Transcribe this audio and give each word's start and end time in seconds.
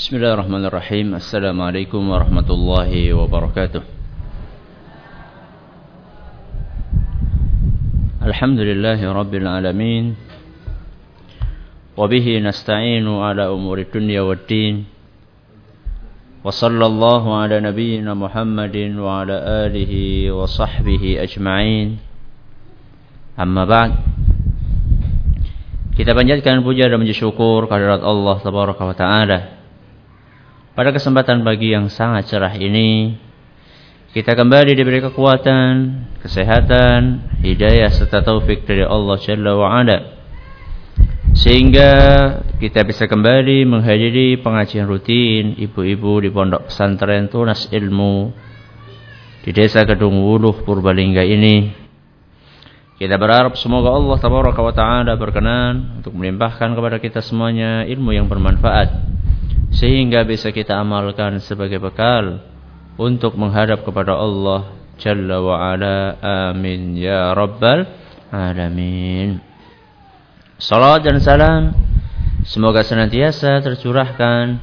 بسم 0.00 0.16
الله 0.16 0.32
الرحمن 0.32 0.64
الرحيم 0.64 1.06
السلام 1.14 1.60
عليكم 1.60 2.00
ورحمة 2.08 2.48
الله 2.50 2.92
وبركاته 3.20 3.82
الحمد 8.24 8.60
لله 8.60 9.00
رب 9.12 9.34
العالمين 9.34 10.04
وبه 12.00 12.26
نستعين 12.48 13.06
على 13.08 13.44
أمور 13.52 13.78
الدنيا 13.78 14.20
والدين 14.24 14.84
وصلى 16.44 16.86
الله 16.86 17.22
على 17.36 17.60
نبينا 17.60 18.14
محمد 18.16 18.76
وعلى 19.04 19.36
آله 19.68 19.92
وصحبه 20.32 21.04
أجمعين 21.28 21.88
أما 23.36 23.64
بعد 23.68 23.92
Kita 25.92 26.16
panjatkan 26.16 26.64
puja 26.64 26.88
dan 26.88 26.96
puji 26.96 27.12
syukur 27.12 27.68
kehadirat 27.68 28.00
Allah 28.00 28.40
Tabaraka 28.40 28.88
wa 28.88 28.96
Ta'ala. 28.96 29.59
Pada 30.80 30.96
kesempatan 30.96 31.44
pagi 31.44 31.76
yang 31.76 31.92
sangat 31.92 32.32
cerah 32.32 32.56
ini, 32.56 33.12
kita 34.16 34.32
kembali 34.32 34.72
diberi 34.72 35.04
kekuatan, 35.04 36.08
kesehatan, 36.24 37.20
hidayah 37.44 37.92
serta 37.92 38.24
taufik 38.24 38.64
dari 38.64 38.88
Allah 38.88 39.20
Jalla 39.20 39.60
wa 39.60 39.76
Ala. 39.76 40.24
Sehingga 41.36 41.92
kita 42.56 42.88
bisa 42.88 43.04
kembali 43.04 43.68
menghadiri 43.68 44.40
pengajian 44.40 44.88
rutin 44.88 45.52
ibu-ibu 45.60 46.24
di 46.24 46.32
pondok 46.32 46.72
pesantren 46.72 47.28
Tunas 47.28 47.68
Ilmu 47.68 48.32
di 49.44 49.52
Desa 49.52 49.84
Kedung 49.84 50.16
Wuluh 50.16 50.64
Purbalingga 50.64 51.20
ini. 51.28 51.76
Kita 52.96 53.20
berharap 53.20 53.52
semoga 53.60 53.92
Allah 53.92 54.16
Tabaraka 54.16 54.64
wa 54.64 54.72
Ta'ala 54.72 55.12
berkenan 55.20 56.00
untuk 56.00 56.16
melimpahkan 56.16 56.72
kepada 56.72 56.96
kita 56.96 57.20
semuanya 57.20 57.84
ilmu 57.84 58.16
yang 58.16 58.32
bermanfaat 58.32 59.20
sehingga 59.70 60.26
bisa 60.26 60.50
kita 60.50 60.78
amalkan 60.78 61.38
sebagai 61.42 61.78
bekal 61.78 62.42
untuk 62.98 63.38
menghadap 63.38 63.86
kepada 63.86 64.18
Allah 64.18 64.80
Jalla 65.00 65.40
wa 65.40 65.56
ala 65.56 66.20
amin. 66.52 66.92
Ya 67.00 67.32
rabbal 67.32 67.88
alamin. 68.28 69.40
Salat 70.60 71.08
dan 71.08 71.24
salam 71.24 71.72
semoga 72.44 72.84
senantiasa 72.84 73.64
tercurahkan 73.64 74.60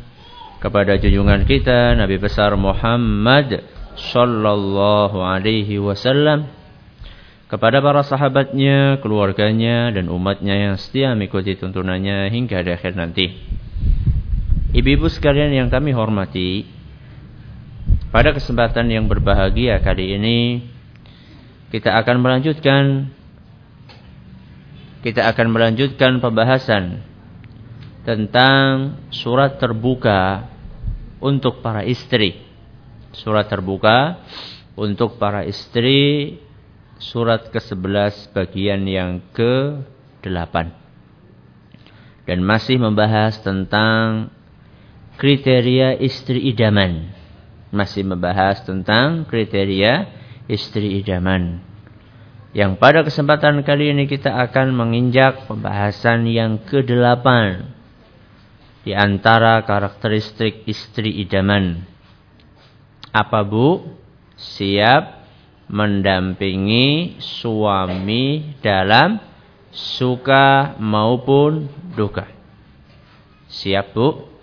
kepada 0.61 1.02
junjungan 1.02 1.42
kita 1.49 1.97
Nabi 1.97 2.21
besar 2.21 2.53
Muhammad 2.53 3.66
sallallahu 3.97 5.17
alaihi 5.25 5.81
wasallam 5.81 6.53
kepada 7.49 7.80
para 7.80 8.03
sahabatnya, 8.03 8.99
keluarganya 8.99 9.89
dan 9.89 10.11
umatnya 10.11 10.67
yang 10.69 10.75
setia 10.75 11.16
mengikuti 11.16 11.55
tuntunannya 11.55 12.27
hingga 12.30 12.59
akhir 12.61 12.94
nanti. 12.94 13.39
Ibu-ibu 14.78 15.09
sekalian 15.09 15.50
yang 15.58 15.73
kami 15.73 15.89
hormati, 15.89 16.70
pada 18.14 18.30
kesempatan 18.30 18.86
yang 18.94 19.09
berbahagia 19.09 19.81
kali 19.81 20.14
ini 20.14 20.70
kita 21.73 21.97
akan 21.97 22.22
melanjutkan 22.22 23.09
kita 25.02 25.25
akan 25.33 25.50
melanjutkan 25.50 26.22
pembahasan 26.22 27.02
tentang 28.05 29.02
surat 29.09 29.58
terbuka 29.58 30.45
untuk 31.25 31.66
para 31.66 31.81
istri. 31.81 32.38
Surat 33.17 33.50
terbuka 33.50 34.22
untuk 34.78 35.17
para 35.17 35.42
istri 35.42 36.38
surat 37.02 37.50
ke-11 37.50 38.30
bagian 38.30 38.86
yang 38.86 39.25
ke-8. 39.33 40.55
Dan 42.30 42.45
masih 42.45 42.78
membahas 42.78 43.42
tentang 43.42 44.36
kriteria 45.17 45.97
istri 45.97 46.53
idaman. 46.53 47.09
Masih 47.73 48.05
membahas 48.05 48.63
tentang 48.63 49.25
kriteria 49.27 50.07
istri 50.47 51.01
idaman. 51.03 51.59
Yang 52.55 52.79
pada 52.79 53.03
kesempatan 53.03 53.61
kali 53.61 53.92
ini 53.92 54.08
kita 54.08 54.31
akan 54.33 54.71
menginjak 54.71 55.45
pembahasan 55.52 56.25
yang 56.25 56.64
ke-8 56.64 57.27
di 58.87 58.95
antara 58.95 59.61
karakteristik 59.67 60.64
istri 60.64 61.11
idaman. 61.21 61.83
Apa 63.11 63.43
Bu? 63.43 63.83
Siap 64.37 65.27
mendampingi 65.67 67.19
suami 67.19 68.55
dalam 68.63 69.19
suka 69.73 70.80
maupun 70.80 71.67
duka. 71.97 72.31
Siap 73.52 73.92
Bu? 73.92 74.36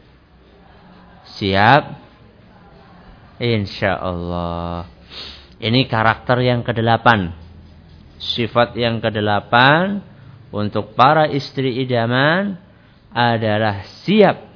Siap? 1.35 1.83
Insya 3.43 3.99
Allah. 3.99 4.87
Ini 5.59 5.91
karakter 5.91 6.39
yang 6.47 6.63
kedelapan. 6.63 7.35
Sifat 8.23 8.79
yang 8.79 9.03
kedelapan 9.03 9.99
untuk 10.55 10.95
para 10.95 11.27
istri 11.27 11.83
idaman 11.83 12.55
adalah 13.11 13.83
siap 14.07 14.47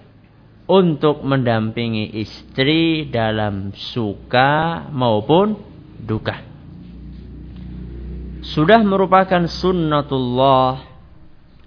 untuk 0.71 1.27
mendampingi 1.27 2.15
istri 2.23 3.11
dalam 3.11 3.75
suka 3.75 4.87
maupun 4.95 5.59
duka. 5.99 6.45
Sudah 8.47 8.79
merupakan 8.87 9.43
sunnatullah 9.51 10.87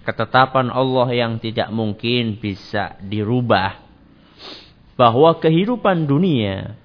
ketetapan 0.07 0.71
Allah 0.71 1.07
yang 1.11 1.33
tidak 1.37 1.69
mungkin 1.69 2.39
bisa 2.39 2.95
dirubah 3.03 3.80
bahwa 4.95 5.37
kehidupan 5.39 6.05
dunia 6.05 6.75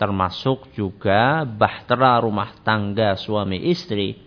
termasuk 0.00 0.72
juga 0.74 1.46
bahtera 1.46 2.18
rumah 2.18 2.50
tangga 2.64 3.14
suami 3.14 3.70
istri 3.70 4.18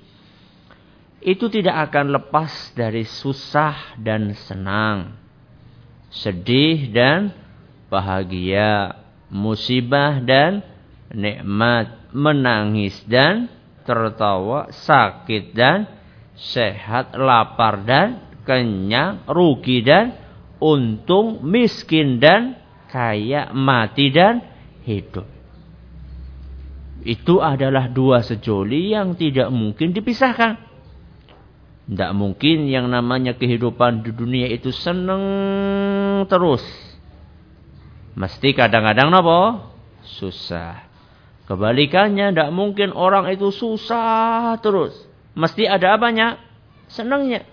itu 1.25 1.49
tidak 1.49 1.89
akan 1.89 2.13
lepas 2.21 2.69
dari 2.77 3.01
susah 3.01 3.97
dan 3.97 4.37
senang, 4.45 5.17
sedih 6.13 6.93
dan 6.93 7.33
bahagia, 7.89 9.01
musibah 9.33 10.21
dan 10.21 10.61
nikmat, 11.09 12.13
menangis 12.13 13.01
dan 13.09 13.49
tertawa, 13.89 14.69
sakit 14.69 15.49
dan 15.57 15.89
sehat, 16.37 17.17
lapar 17.17 17.81
dan 17.81 18.21
kenyang, 18.45 19.25
rugi 19.25 19.81
dan 19.81 20.13
untung, 20.61 21.41
miskin 21.41 22.21
dan 22.21 22.53
kaya, 22.95 23.51
mati 23.51 24.07
dan 24.07 24.39
hidup. 24.87 25.27
Itu 27.03 27.43
adalah 27.43 27.91
dua 27.91 28.23
sejoli 28.23 28.95
yang 28.95 29.19
tidak 29.19 29.51
mungkin 29.51 29.91
dipisahkan. 29.91 30.55
Tidak 31.85 32.11
mungkin 32.15 32.71
yang 32.71 32.87
namanya 32.87 33.35
kehidupan 33.35 34.01
di 34.07 34.15
dunia 34.15 34.47
itu 34.47 34.71
senang 34.71 35.21
terus. 36.31 36.63
Mesti 38.15 38.55
kadang-kadang 38.55 39.11
apa? 39.11 39.69
Susah. 40.07 40.87
Kebalikannya 41.45 42.31
tidak 42.33 42.49
mungkin 42.55 42.95
orang 42.95 43.29
itu 43.29 43.51
susah 43.51 44.55
terus. 44.63 44.95
Mesti 45.35 45.67
ada 45.67 45.99
apanya? 45.99 46.41
Senangnya. 46.89 47.43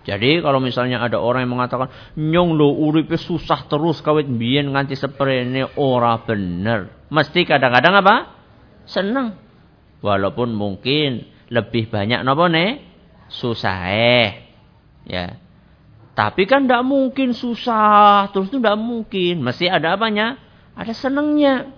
Jadi 0.00 0.40
kalau 0.40 0.64
misalnya 0.64 1.04
ada 1.04 1.20
orang 1.20 1.44
yang 1.44 1.60
mengatakan 1.60 1.92
nyong 2.16 2.56
lo 2.56 2.72
uripe 2.72 3.20
susah 3.20 3.68
terus 3.68 4.00
kawit 4.00 4.24
biyen 4.24 4.72
nganti 4.72 4.96
seprene 4.96 5.68
ora 5.76 6.16
bener. 6.24 6.88
Mesti 7.12 7.44
kadang-kadang 7.44 8.00
apa? 8.00 8.16
Seneng. 8.88 9.36
Walaupun 10.00 10.56
mungkin 10.56 11.28
lebih 11.52 11.92
banyak 11.92 12.24
napa 12.24 12.48
ne? 12.48 12.80
Susah 13.28 13.92
eh. 13.92 14.48
Ya. 15.04 15.36
Tapi 16.16 16.48
kan 16.48 16.64
tidak 16.64 16.84
mungkin 16.88 17.36
susah 17.36 18.32
terus 18.32 18.48
itu 18.48 18.56
tidak 18.56 18.80
mungkin. 18.80 19.44
Mesti 19.44 19.68
ada 19.68 20.00
apanya? 20.00 20.40
Ada 20.80 20.96
senengnya. 20.96 21.76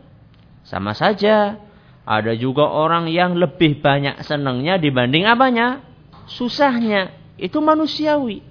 Sama 0.63 0.95
saja. 0.95 1.59
Ada 2.07 2.39
juga 2.39 2.71
orang 2.71 3.11
yang 3.11 3.35
lebih 3.35 3.83
banyak 3.83 4.23
senengnya 4.23 4.79
dibanding 4.79 5.27
apanya? 5.27 5.83
Susahnya 6.31 7.22
itu 7.37 7.59
manusiawi. 7.59 8.45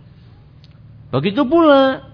Begitu 1.12 1.44
pula 1.44 2.12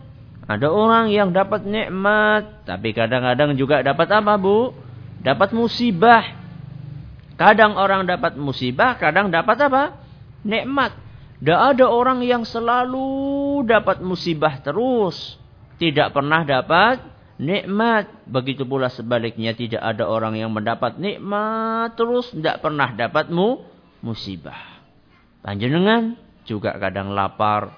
ada 0.47 0.67
orang 0.71 1.11
yang 1.11 1.35
dapat 1.35 1.67
nikmat, 1.67 2.63
tapi 2.63 2.95
kadang-kadang 2.95 3.59
juga 3.59 3.83
dapat 3.83 4.07
apa, 4.15 4.39
Bu? 4.39 4.71
Dapat 5.19 5.51
musibah. 5.51 6.23
Kadang 7.37 7.77
orang 7.77 8.07
dapat 8.07 8.39
musibah, 8.39 8.95
kadang 8.97 9.29
dapat 9.29 9.59
apa? 9.67 9.83
Nikmat. 10.47 10.95
Tidak 11.37 11.59
ada 11.75 11.85
orang 11.85 12.25
yang 12.25 12.41
selalu 12.47 13.61
dapat 13.67 14.01
musibah 14.01 14.57
terus. 14.63 15.37
Tidak 15.77 16.09
pernah 16.09 16.41
dapat 16.41 16.97
nikmat. 17.37 18.09
Begitu 18.25 18.65
pula 18.65 18.89
sebaliknya 18.89 19.53
tidak 19.53 19.85
ada 19.85 20.09
orang 20.09 20.33
yang 20.33 20.49
mendapat 20.49 20.97
nikmat 20.97 21.93
terus. 21.93 22.33
Tidak 22.33 22.57
pernah 22.57 22.89
dapat 22.97 23.29
mu 23.29 23.61
musibah. 24.01 24.81
Panjenengan 25.45 26.17
juga 26.47 26.79
kadang 26.79 27.11
lapar, 27.11 27.75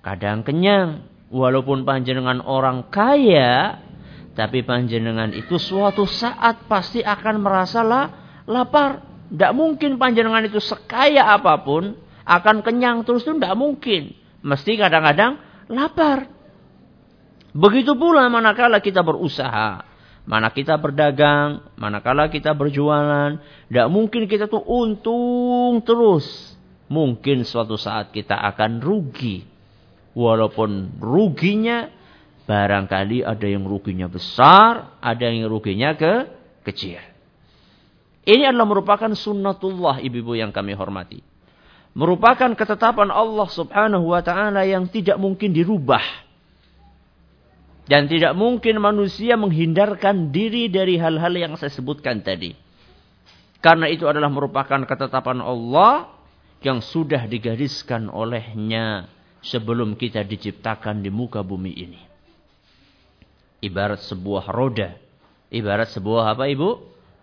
kadang 0.00 0.40
kenyang, 0.40 1.10
Walaupun 1.30 1.86
panjenengan 1.86 2.42
orang 2.42 2.90
kaya, 2.90 3.78
tapi 4.34 4.66
panjenengan 4.66 5.30
itu 5.30 5.62
suatu 5.62 6.02
saat 6.02 6.66
pasti 6.66 7.06
akan 7.06 7.38
merasa 7.38 7.86
lapar. 8.50 9.06
Tidak 9.30 9.54
mungkin 9.54 9.94
panjenengan 9.94 10.42
itu 10.42 10.58
sekaya 10.58 11.30
apa 11.30 11.62
pun 11.62 11.94
akan 12.26 12.66
kenyang 12.66 13.06
terus 13.06 13.22
itu 13.22 13.38
tidak 13.38 13.54
mungkin. 13.54 14.10
Mesti 14.42 14.74
kadang-kadang 14.74 15.38
lapar. 15.70 16.26
Begitu 17.54 17.94
pula 17.94 18.26
manakala 18.26 18.82
kita 18.82 19.06
berusaha. 19.06 19.86
Mana 20.26 20.50
kita 20.50 20.82
berdagang, 20.82 21.62
manakala 21.78 22.26
kita 22.26 22.58
berjualan. 22.58 23.38
Tidak 23.70 23.86
mungkin 23.86 24.26
kita 24.26 24.50
tuh 24.50 24.66
untung 24.66 25.78
terus. 25.86 26.49
Mungkin 26.90 27.46
suatu 27.46 27.78
saat 27.78 28.10
kita 28.10 28.34
akan 28.34 28.82
rugi. 28.82 29.46
Walaupun 30.10 30.98
ruginya 30.98 31.86
barangkali 32.50 33.22
ada 33.22 33.46
yang 33.46 33.62
ruginya 33.62 34.10
besar, 34.10 34.98
ada 34.98 35.22
yang 35.30 35.46
ruginya 35.46 35.94
ke 35.94 36.26
kecil. 36.66 36.98
Ini 38.26 38.50
adalah 38.50 38.66
merupakan 38.66 39.06
sunnatullah 39.06 40.02
ibu-ibu 40.02 40.34
yang 40.34 40.50
kami 40.50 40.74
hormati. 40.74 41.22
Merupakan 41.94 42.54
ketetapan 42.58 43.10
Allah 43.10 43.48
subhanahu 43.50 44.10
wa 44.10 44.22
ta'ala 44.22 44.66
yang 44.66 44.90
tidak 44.90 45.18
mungkin 45.18 45.54
dirubah. 45.54 46.02
Dan 47.90 48.06
tidak 48.06 48.38
mungkin 48.38 48.78
manusia 48.78 49.34
menghindarkan 49.34 50.30
diri 50.30 50.70
dari 50.70 50.94
hal-hal 50.98 51.34
yang 51.34 51.52
saya 51.58 51.74
sebutkan 51.74 52.22
tadi. 52.22 52.54
Karena 53.58 53.90
itu 53.90 54.06
adalah 54.06 54.30
merupakan 54.30 54.78
ketetapan 54.86 55.42
Allah 55.42 56.19
yang 56.60 56.84
sudah 56.84 57.24
digariskan 57.24 58.12
olehnya 58.12 59.08
sebelum 59.40 59.96
kita 59.96 60.24
diciptakan 60.24 61.00
di 61.00 61.08
muka 61.08 61.40
bumi 61.40 61.72
ini. 61.72 62.00
Ibarat 63.60 64.00
sebuah 64.04 64.48
roda. 64.52 64.96
Ibarat 65.52 65.88
sebuah 65.92 66.36
apa 66.36 66.48
ibu? 66.48 66.80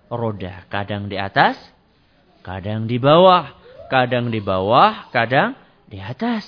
Roda. 0.10 0.66
Kadang 0.70 1.10
di 1.10 1.18
atas, 1.18 1.58
kadang 2.42 2.86
di 2.86 2.98
bawah. 2.98 3.54
Kadang 3.88 4.28
di 4.28 4.44
bawah, 4.44 5.08
kadang 5.16 5.56
di 5.88 5.98
atas. 6.04 6.44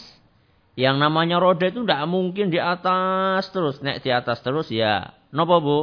Yang 0.76 0.96
namanya 1.00 1.40
roda 1.40 1.72
itu 1.72 1.88
tidak 1.88 2.04
mungkin 2.08 2.52
di 2.52 2.60
atas 2.60 3.48
terus. 3.52 3.80
Nek 3.80 4.04
di 4.04 4.12
atas 4.12 4.44
terus 4.44 4.68
ya. 4.68 5.16
Nopo 5.32 5.58
bu? 5.64 5.80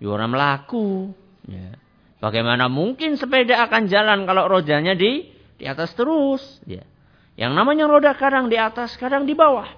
Ya 0.00 0.16
melaku. 0.24 1.12
Ya. 1.48 1.76
Bagaimana 2.20 2.68
mungkin 2.68 3.16
sepeda 3.16 3.64
akan 3.68 3.88
jalan 3.88 4.28
kalau 4.28 4.48
rodanya 4.48 4.92
di 4.92 5.39
di 5.60 5.68
atas 5.68 5.92
terus? 5.92 6.40
Ya. 6.64 6.88
Yang 7.36 7.52
namanya 7.52 7.84
roda 7.84 8.16
kadang 8.16 8.48
di 8.48 8.56
atas, 8.56 8.96
kadang 8.96 9.28
di 9.28 9.36
bawah. 9.36 9.68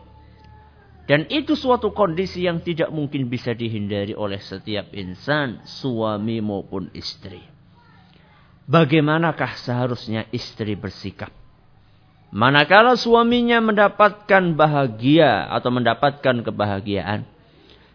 Dan 1.03 1.27
itu 1.27 1.59
suatu 1.59 1.91
kondisi 1.91 2.47
yang 2.47 2.63
tidak 2.63 2.95
mungkin 2.95 3.27
bisa 3.27 3.51
dihindari 3.51 4.15
oleh 4.15 4.39
setiap 4.39 4.95
insan, 4.95 5.67
suami 5.67 6.39
maupun 6.39 6.95
istri. 6.95 7.43
Bagaimanakah 8.71 9.59
seharusnya 9.59 10.31
istri 10.31 10.79
bersikap? 10.79 11.35
Manakala 12.33 12.95
suaminya 12.95 13.59
mendapatkan 13.61 14.55
bahagia 14.55 15.51
atau 15.51 15.69
mendapatkan 15.75 16.47
kebahagiaan. 16.47 17.27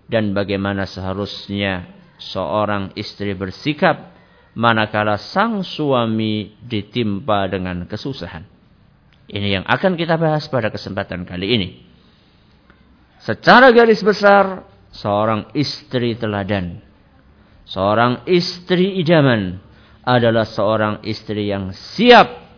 Dan 0.08 0.32
bagaimana 0.36 0.88
seharusnya 0.88 1.88
seorang 2.20 2.96
istri 2.96 3.36
bersikap 3.36 4.17
manakala 4.58 5.22
sang 5.22 5.62
suami 5.62 6.58
ditimpa 6.66 7.46
dengan 7.46 7.86
kesusahan. 7.86 8.42
Ini 9.30 9.62
yang 9.62 9.66
akan 9.70 9.94
kita 9.94 10.18
bahas 10.18 10.50
pada 10.50 10.74
kesempatan 10.74 11.30
kali 11.30 11.48
ini. 11.54 11.70
Secara 13.22 13.70
garis 13.70 14.02
besar, 14.02 14.66
seorang 14.90 15.54
istri 15.54 16.18
teladan, 16.18 16.82
seorang 17.70 18.26
istri 18.26 18.98
idaman 18.98 19.62
adalah 20.02 20.48
seorang 20.48 21.06
istri 21.06 21.54
yang 21.54 21.70
siap 21.76 22.50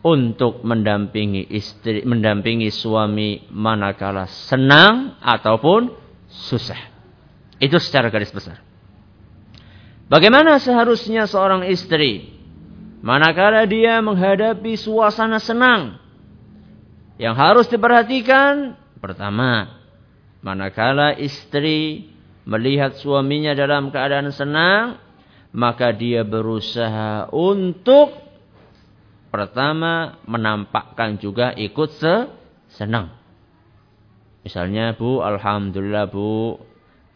untuk 0.00 0.64
mendampingi 0.64 1.44
istri, 1.52 2.06
mendampingi 2.08 2.72
suami 2.72 3.50
manakala 3.52 4.30
senang 4.48 5.20
ataupun 5.20 5.92
susah. 6.30 6.78
Itu 7.60 7.76
secara 7.82 8.08
garis 8.08 8.32
besar. 8.32 8.63
Bagaimana 10.04 10.60
seharusnya 10.60 11.24
seorang 11.24 11.64
istri 11.68 12.28
manakala 13.00 13.64
dia 13.64 14.00
menghadapi 14.04 14.76
suasana 14.76 15.40
senang 15.40 15.96
yang 17.16 17.32
harus 17.38 17.70
diperhatikan 17.70 18.74
pertama, 18.98 19.80
manakala 20.42 21.14
istri 21.16 22.10
melihat 22.44 22.98
suaminya 23.00 23.56
dalam 23.56 23.88
keadaan 23.88 24.28
senang, 24.34 25.00
maka 25.54 25.94
dia 25.94 26.26
berusaha 26.26 27.30
untuk 27.32 28.12
pertama 29.32 30.20
menampakkan 30.28 31.16
juga 31.16 31.54
ikut 31.56 31.90
se 31.96 32.14
senang. 32.76 33.14
Misalnya 34.44 34.92
Bu, 34.92 35.24
Alhamdulillah 35.24 36.10
Bu, 36.12 36.60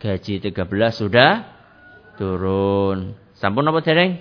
gaji 0.00 0.40
13 0.40 0.56
sudah 0.94 1.57
turun. 2.18 3.14
Sampun 3.38 3.70
apa 3.70 3.78
dereng? 3.80 4.18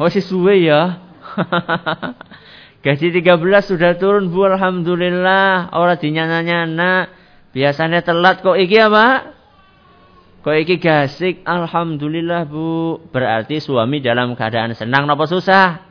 Oh 0.00 0.08
si 0.08 0.24
suwe 0.24 0.64
ya. 0.64 1.04
Gaji 2.84 3.12
13 3.12 3.36
sudah 3.60 4.00
turun 4.00 4.32
Bu 4.32 4.48
Alhamdulillah. 4.48 5.76
Orang 5.76 6.00
dinyana-nyana. 6.00 7.12
Biasanya 7.52 8.00
telat 8.00 8.40
kok 8.40 8.56
iki 8.56 8.80
apa? 8.80 9.36
Kok 10.46 10.56
iki 10.56 10.78
gasik? 10.78 11.42
Alhamdulillah 11.42 12.46
Bu. 12.46 13.02
Berarti 13.10 13.58
suami 13.58 13.98
dalam 13.98 14.38
keadaan 14.38 14.72
senang 14.78 15.10
apa 15.10 15.24
susah? 15.26 15.82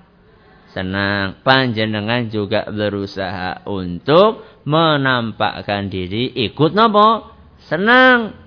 Senang. 0.71 1.43
Panjenengan 1.43 2.31
juga 2.31 2.67
berusaha 2.71 3.67
untuk 3.67 4.43
menampakkan 4.63 5.91
diri 5.91 6.31
ikut 6.47 6.71
nopo? 6.71 7.35
Senang. 7.67 8.44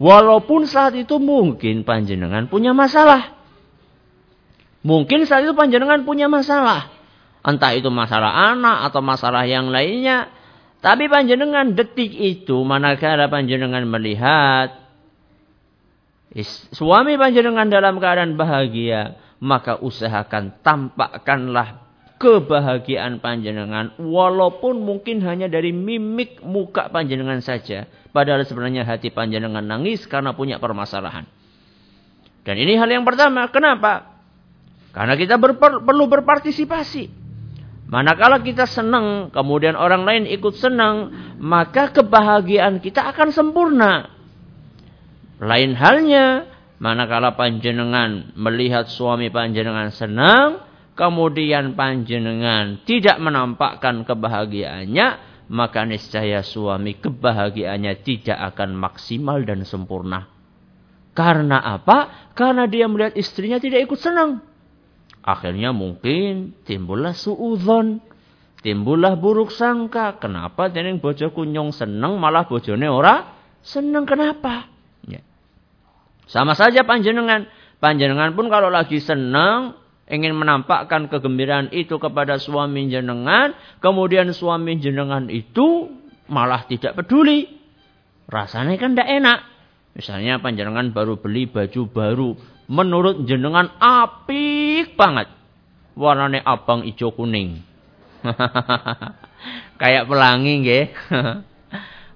Walaupun 0.00 0.64
saat 0.64 0.96
itu 0.96 1.20
mungkin 1.20 1.84
panjenengan 1.84 2.48
punya 2.48 2.72
masalah. 2.72 3.36
Mungkin 4.80 5.28
saat 5.28 5.44
itu 5.44 5.52
panjenengan 5.52 6.08
punya 6.08 6.24
masalah. 6.24 6.88
Entah 7.44 7.76
itu 7.76 7.92
masalah 7.92 8.56
anak 8.56 8.88
atau 8.88 9.04
masalah 9.04 9.44
yang 9.44 9.68
lainnya. 9.68 10.32
Tapi 10.80 11.12
panjenengan 11.12 11.76
detik 11.76 12.16
itu 12.16 12.56
manakala 12.64 13.28
panjenengan 13.28 13.84
melihat 13.84 14.80
suami 16.70 17.18
panjenengan 17.18 17.66
dalam 17.66 17.98
keadaan 17.98 18.38
bahagia, 18.38 19.18
maka 19.42 19.82
usahakan 19.82 20.54
tampakkanlah 20.62 21.79
kebahagiaan 22.20 23.24
panjenengan 23.24 23.96
walaupun 23.96 24.84
mungkin 24.84 25.24
hanya 25.24 25.48
dari 25.48 25.72
mimik 25.72 26.44
muka 26.44 26.92
panjenengan 26.92 27.40
saja. 27.40 27.88
Padahal 28.12 28.44
sebenarnya 28.44 28.84
hati 28.84 29.08
panjenengan 29.08 29.64
nangis 29.64 30.04
karena 30.04 30.36
punya 30.36 30.60
permasalahan. 30.60 31.24
Dan 32.44 32.56
ini 32.60 32.76
hal 32.76 32.92
yang 32.92 33.08
pertama. 33.08 33.48
Kenapa? 33.48 34.20
Karena 34.92 35.16
kita 35.16 35.40
berper, 35.40 35.80
perlu 35.80 36.04
berpartisipasi. 36.12 37.08
Manakala 37.90 38.38
kita 38.44 38.70
senang, 38.70 39.34
kemudian 39.34 39.74
orang 39.74 40.06
lain 40.06 40.22
ikut 40.30 40.54
senang, 40.54 41.10
maka 41.42 41.90
kebahagiaan 41.90 42.78
kita 42.78 43.02
akan 43.10 43.34
sempurna. 43.34 44.14
Lain 45.42 45.74
halnya, 45.74 46.46
manakala 46.78 47.34
panjenengan 47.34 48.30
melihat 48.38 48.86
suami 48.86 49.26
panjenengan 49.34 49.90
senang, 49.90 50.69
kemudian 51.00 51.72
panjenengan 51.80 52.84
tidak 52.84 53.16
menampakkan 53.24 54.04
kebahagiaannya, 54.04 55.06
maka 55.48 55.88
niscaya 55.88 56.44
suami 56.44 57.00
kebahagiaannya 57.00 58.04
tidak 58.04 58.36
akan 58.52 58.76
maksimal 58.76 59.40
dan 59.40 59.64
sempurna. 59.64 60.28
Karena 61.16 61.56
apa? 61.56 62.30
Karena 62.36 62.68
dia 62.68 62.84
melihat 62.84 63.16
istrinya 63.16 63.56
tidak 63.56 63.88
ikut 63.88 63.96
senang. 63.96 64.44
Akhirnya 65.24 65.72
mungkin 65.72 66.52
timbullah 66.68 67.16
suudzon. 67.16 68.04
Timbullah 68.60 69.16
buruk 69.16 69.56
sangka. 69.56 70.20
Kenapa 70.20 70.68
jeneng 70.68 71.00
bojo 71.00 71.32
kunyong 71.32 71.72
seneng 71.72 72.20
malah 72.20 72.44
bojone 72.44 72.84
ora 72.92 73.40
seneng 73.64 74.04
kenapa? 74.04 74.68
Ya. 75.08 75.24
Sama 76.28 76.52
saja 76.52 76.84
panjenengan. 76.84 77.48
Panjenengan 77.80 78.36
pun 78.36 78.52
kalau 78.52 78.68
lagi 78.68 79.00
seneng 79.00 79.80
ingin 80.10 80.34
menampakkan 80.34 81.06
kegembiraan 81.06 81.70
itu 81.70 81.96
kepada 81.96 82.36
suami 82.36 82.90
jenengan, 82.90 83.54
kemudian 83.78 84.34
suami 84.34 84.76
jenengan 84.82 85.30
itu 85.30 85.88
malah 86.26 86.66
tidak 86.66 86.98
peduli. 86.98 87.46
Rasanya 88.26 88.76
kan 88.76 88.94
tidak 88.94 89.08
enak. 89.08 89.38
Misalnya 89.94 90.38
panjenengan 90.38 90.90
baru 90.94 91.18
beli 91.18 91.50
baju 91.50 91.80
baru, 91.90 92.30
menurut 92.70 93.26
jenengan 93.26 93.70
apik 93.78 94.94
banget. 94.98 95.30
Warnanya 95.94 96.42
abang 96.46 96.86
hijau 96.86 97.14
kuning. 97.14 97.62
Kayak 99.80 100.06
pelangi 100.06 100.52
nggih. 100.62 100.84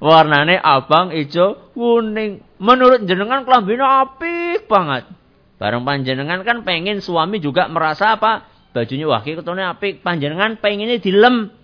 Warnane 0.04 0.60
abang, 0.60 1.16
ijo, 1.16 1.72
kuning. 1.72 2.44
Menurut 2.60 3.08
jenengan 3.08 3.48
kelambina 3.48 4.04
apik 4.04 4.68
banget. 4.68 5.08
Bareng 5.56 5.87
panjenengan 5.87 6.42
kan 6.42 6.66
pengen 6.66 6.99
suami 6.99 7.38
juga 7.38 7.70
merasa 7.70 8.18
apa? 8.18 8.50
Bajunya 8.75 9.06
wah 9.06 9.23
ketone 9.23 9.62
apik. 9.62 10.02
Panjenengan 10.02 10.58
pengennya 10.58 10.99
dilem. 10.99 11.54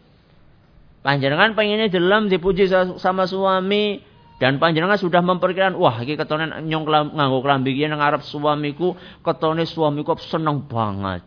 Panjenengan 1.02 1.59
pengennya 1.59 1.90
dilem 1.90 2.30
dipuji 2.30 2.70
sama 2.70 3.26
suami 3.26 3.99
dan 4.40 4.56
panjenengan 4.56 4.97
sudah 4.97 5.20
memperkirakan, 5.20 5.76
wah 5.76 6.00
iki 6.00 6.16
ketone 6.16 6.64
nyong 6.64 7.12
nganggo 7.12 7.44
klambi 7.44 7.76
iki 7.76 7.85
nang 7.92 8.00
arep 8.00 8.25
suamiku, 8.25 8.97
ketone 9.20 9.68
suamiku 9.68 10.16
seneng 10.16 10.64
banget. 10.64 11.20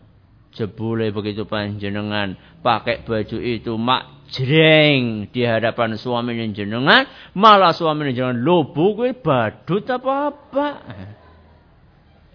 Jebule 0.54 1.14
begitu 1.14 1.46
panjenengan 1.46 2.38
pakai 2.62 3.06
baju 3.06 3.38
itu 3.38 3.74
mak 3.78 4.30
jreng 4.34 5.30
di 5.30 5.46
hadapan 5.46 5.94
suami 5.94 6.38
jenengan, 6.58 7.06
malah 7.38 7.74
suami 7.74 8.14
jenengan 8.14 8.42
lobo 8.42 8.98
kuwi 8.98 9.14
badut 9.14 9.86
apa 9.94 10.14
apa. 10.34 10.68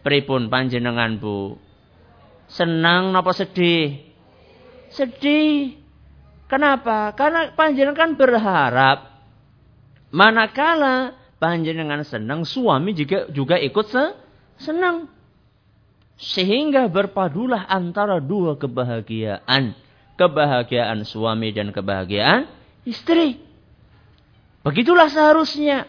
Pripun 0.08 0.48
panjenengan 0.48 1.20
Bu? 1.20 1.60
Senang 2.48 3.12
napa 3.12 3.36
sedih? 3.36 4.00
Sedih. 4.88 5.76
Kenapa? 6.48 7.12
Karena 7.12 7.52
panjenengan 7.52 8.16
berharap 8.16 9.18
Manakala 10.08 11.12
panjenengan 11.36 12.00
senang, 12.00 12.48
suami 12.48 12.96
juga 12.96 13.28
juga 13.28 13.60
ikut 13.60 13.86
se 13.92 14.04
senang. 14.56 15.12
Sehingga 16.16 16.88
berpadulah 16.88 17.68
antara 17.68 18.18
dua 18.18 18.56
kebahagiaan. 18.56 19.76
Kebahagiaan 20.18 21.06
suami 21.06 21.54
dan 21.54 21.70
kebahagiaan 21.70 22.48
istri. 22.82 23.38
Begitulah 24.66 25.06
seharusnya. 25.12 25.86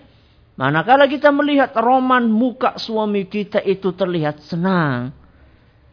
Manakala 0.60 1.08
kita 1.08 1.32
melihat 1.32 1.72
roman 1.80 2.28
muka 2.28 2.75
suami 2.75 3.32
kita 3.32 3.63
itu 3.63 3.96
terlihat 3.96 4.44
senang. 4.44 5.16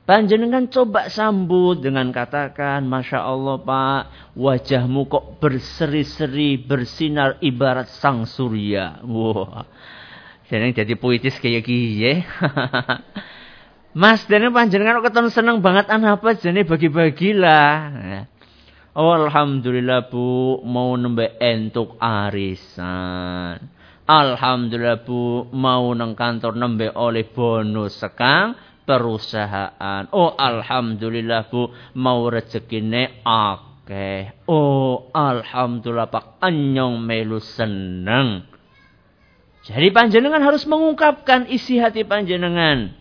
Panjenengan 0.03 0.67
coba 0.67 1.07
sambut 1.07 1.79
dengan 1.79 2.11
katakan, 2.11 2.83
Masya 2.83 3.27
Allah 3.27 3.63
Pak, 3.63 4.35
wajahmu 4.35 5.07
kok 5.07 5.39
berseri-seri, 5.39 6.59
bersinar 6.59 7.39
ibarat 7.47 7.87
sang 7.95 8.27
surya. 8.27 9.07
Wah, 9.07 9.63
wow. 10.51 10.71
jadi 10.75 10.95
puitis 10.99 11.39
kayak 11.39 11.63
gini 11.63 12.27
Mas, 14.03 14.27
dan 14.27 14.51
panjenengan 14.51 14.99
kok 14.99 15.15
ketemu 15.15 15.31
seneng 15.31 15.59
banget 15.63 15.87
anak 15.95 16.19
apa 16.23 16.39
jadi 16.43 16.67
bagi-bagilah. 16.67 17.71
Oh, 18.99 19.15
Alhamdulillah 19.15 20.11
Bu, 20.11 20.59
mau 20.67 20.91
nembe 20.99 21.39
entuk 21.39 21.95
arisan. 22.03 23.76
Alhamdulillah 24.07 25.03
Bu, 25.03 25.51
mau 25.51 25.91
neng 25.91 26.15
kantor 26.15 26.55
nembe 26.55 26.95
oleh 26.95 27.27
bonus 27.27 27.99
sekang 27.99 28.55
perusahaan. 28.87 30.07
Oh 30.15 30.31
alhamdulillah 30.39 31.51
Bu, 31.51 31.75
mau 31.99 32.31
rezekine 32.31 33.27
akeh. 33.27 34.47
Oh 34.47 35.11
alhamdulillah 35.11 36.07
Pak 36.07 36.39
anyong 36.39 37.03
melu 37.03 37.43
seneng. 37.43 38.47
Jadi 39.67 39.91
panjenengan 39.91 40.39
harus 40.39 40.63
mengungkapkan 40.71 41.51
isi 41.51 41.83
hati 41.83 42.07
panjenengan 42.07 42.95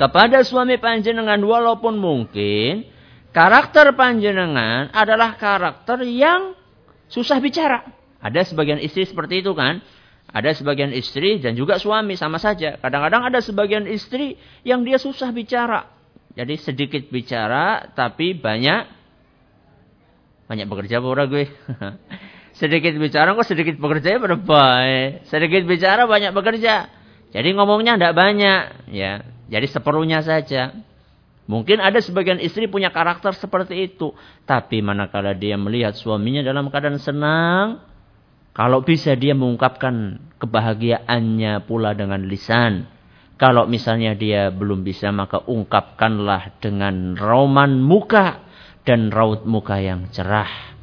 kepada 0.00 0.40
suami 0.40 0.80
panjenengan 0.80 1.36
walaupun 1.44 2.00
mungkin 2.00 2.88
karakter 3.36 3.92
panjenengan 3.92 4.88
adalah 4.96 5.36
karakter 5.36 6.00
yang 6.08 6.56
susah 7.12 7.36
bicara. 7.44 7.84
Ada 8.24 8.48
sebagian 8.48 8.80
istri 8.80 9.04
seperti 9.04 9.44
itu 9.44 9.52
kan. 9.52 9.84
Ada 10.28 10.60
sebagian 10.60 10.92
istri 10.92 11.40
dan 11.40 11.56
juga 11.56 11.80
suami 11.80 12.12
sama 12.12 12.36
saja. 12.36 12.76
Kadang-kadang 12.76 13.32
ada 13.32 13.40
sebagian 13.40 13.88
istri 13.88 14.36
yang 14.60 14.84
dia 14.84 15.00
susah 15.00 15.32
bicara. 15.32 15.88
Jadi 16.36 16.54
sedikit 16.60 17.02
bicara 17.08 17.88
tapi 17.96 18.36
banyak 18.36 18.84
banyak 20.48 20.66
bekerja 20.68 21.00
pura 21.00 21.24
gue. 21.24 21.48
sedikit 22.60 22.92
bicara 23.00 23.32
kok 23.32 23.48
sedikit 23.48 23.80
bekerja 23.80 24.16
ya 24.16 24.18
baik. 24.20 25.24
Sedikit 25.32 25.62
bicara 25.64 26.04
banyak 26.04 26.36
bekerja. 26.36 26.92
Jadi 27.32 27.48
ngomongnya 27.56 27.96
tidak 27.96 28.14
banyak 28.16 28.92
ya. 28.92 29.24
Jadi 29.48 29.66
seperlunya 29.68 30.20
saja. 30.20 30.76
Mungkin 31.48 31.80
ada 31.80 31.96
sebagian 32.04 32.36
istri 32.44 32.68
punya 32.68 32.92
karakter 32.92 33.32
seperti 33.32 33.88
itu. 33.88 34.12
Tapi 34.44 34.84
manakala 34.84 35.32
dia 35.32 35.56
melihat 35.56 35.96
suaminya 35.96 36.44
dalam 36.44 36.68
keadaan 36.68 37.00
senang, 37.00 37.80
kalau 38.58 38.82
bisa 38.82 39.14
dia 39.14 39.38
mengungkapkan 39.38 40.18
kebahagiaannya 40.42 41.62
pula 41.62 41.94
dengan 41.94 42.26
lisan. 42.26 42.90
Kalau 43.38 43.70
misalnya 43.70 44.18
dia 44.18 44.50
belum 44.50 44.82
bisa 44.82 45.14
maka 45.14 45.38
ungkapkanlah 45.46 46.58
dengan 46.58 47.14
roman 47.14 47.78
muka 47.78 48.42
dan 48.82 49.14
raut 49.14 49.46
muka 49.46 49.78
yang 49.78 50.10
cerah. 50.10 50.74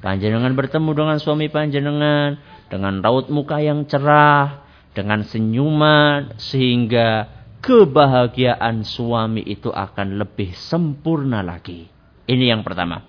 Panjenengan 0.00 0.56
bertemu 0.56 0.88
dengan 0.96 1.18
suami 1.20 1.52
panjenengan 1.52 2.40
dengan 2.72 3.04
raut 3.04 3.28
muka 3.28 3.60
yang 3.60 3.84
cerah, 3.84 4.64
dengan 4.96 5.20
senyuman 5.20 6.32
sehingga 6.40 7.28
kebahagiaan 7.60 8.88
suami 8.88 9.44
itu 9.44 9.68
akan 9.68 10.16
lebih 10.16 10.56
sempurna 10.56 11.44
lagi. 11.44 11.92
Ini 12.24 12.56
yang 12.56 12.64
pertama. 12.64 13.04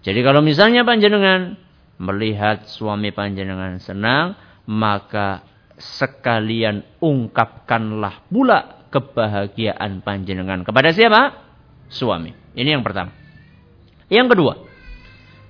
Jadi 0.00 0.24
kalau 0.24 0.40
misalnya 0.40 0.88
panjenengan 0.88 1.60
melihat 2.00 2.64
suami 2.68 3.10
panjenengan 3.12 3.80
senang, 3.82 4.36
maka 4.68 5.44
sekalian 5.76 6.86
ungkapkanlah 7.02 8.22
pula 8.30 8.86
kebahagiaan 8.92 10.04
panjenengan 10.04 10.62
kepada 10.62 10.92
siapa? 10.92 11.32
Suami. 11.88 12.32
Ini 12.52 12.76
yang 12.78 12.84
pertama. 12.84 13.12
Yang 14.12 14.36
kedua, 14.36 14.54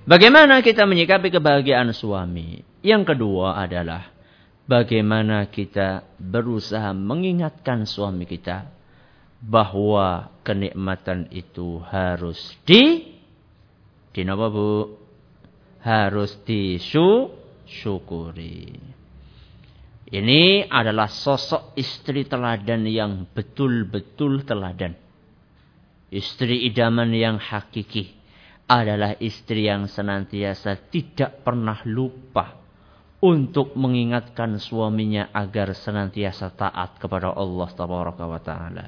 bagaimana 0.07 0.63
kita 0.63 0.87
menyikapi 0.87 1.27
kebahagiaan 1.27 1.91
suami? 1.91 2.63
Yang 2.79 3.15
kedua 3.15 3.59
adalah 3.59 4.07
bagaimana 4.63 5.51
kita 5.51 6.07
berusaha 6.15 6.95
mengingatkan 6.95 7.83
suami 7.83 8.23
kita 8.23 8.71
bahwa 9.43 10.31
kenikmatan 10.47 11.27
itu 11.35 11.83
harus 11.83 12.39
di 12.63 13.11
di 14.15 14.21
apa 14.23 14.47
Bu? 14.47 15.02
Harus 15.83 16.39
disyukuri. 16.47 17.03
Ini 20.13 20.69
adalah 20.69 21.09
sosok 21.09 21.75
istri 21.75 22.23
teladan 22.23 22.85
yang 22.87 23.25
betul-betul 23.33 24.45
teladan. 24.47 24.95
Istri 26.13 26.69
idaman 26.69 27.09
yang 27.11 27.41
hakiki 27.41 28.13
adalah 28.69 29.17
istri 29.17 29.65
yang 29.65 29.89
senantiasa 29.89 30.77
tidak 30.93 31.41
pernah 31.41 31.81
lupa 31.89 32.61
untuk 33.23 33.73
mengingatkan 33.73 34.61
suaminya 34.61 35.33
agar 35.33 35.73
senantiasa 35.73 36.53
taat 36.53 37.01
kepada 37.01 37.33
Allah 37.33 37.69
Taala. 37.73 38.87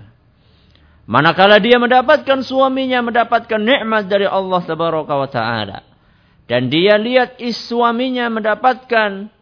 Manakala 1.10 1.58
dia 1.58 1.82
mendapatkan 1.82 2.44
suaminya 2.46 3.00
mendapatkan 3.02 3.62
nikmat 3.62 4.06
dari 4.06 4.28
Allah 4.30 4.62
Taala, 5.32 5.95
dan 6.46 6.70
dia 6.70 7.02
lihat 7.02 7.42
is 7.42 7.58
suaminya 7.58 8.30
mendapatkan 8.30 9.34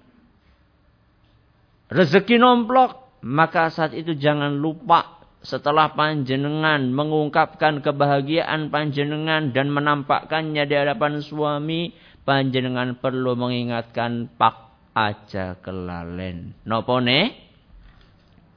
rezeki 1.91 2.39
nomplok. 2.39 3.03
Maka 3.23 3.71
saat 3.71 3.95
itu 3.95 4.19
jangan 4.19 4.59
lupa 4.59 5.23
setelah 5.39 5.95
panjenengan 5.95 6.91
mengungkapkan 6.91 7.79
kebahagiaan 7.79 8.67
panjenengan 8.67 9.55
dan 9.55 9.71
menampakkannya 9.71 10.63
di 10.67 10.75
hadapan 10.75 11.23
suami. 11.23 11.95
Panjenengan 12.23 12.99
perlu 13.03 13.35
mengingatkan 13.35 14.31
pak 14.39 14.71
aja 14.95 15.59
kelalen. 15.59 16.55
Nopone? 16.63 17.35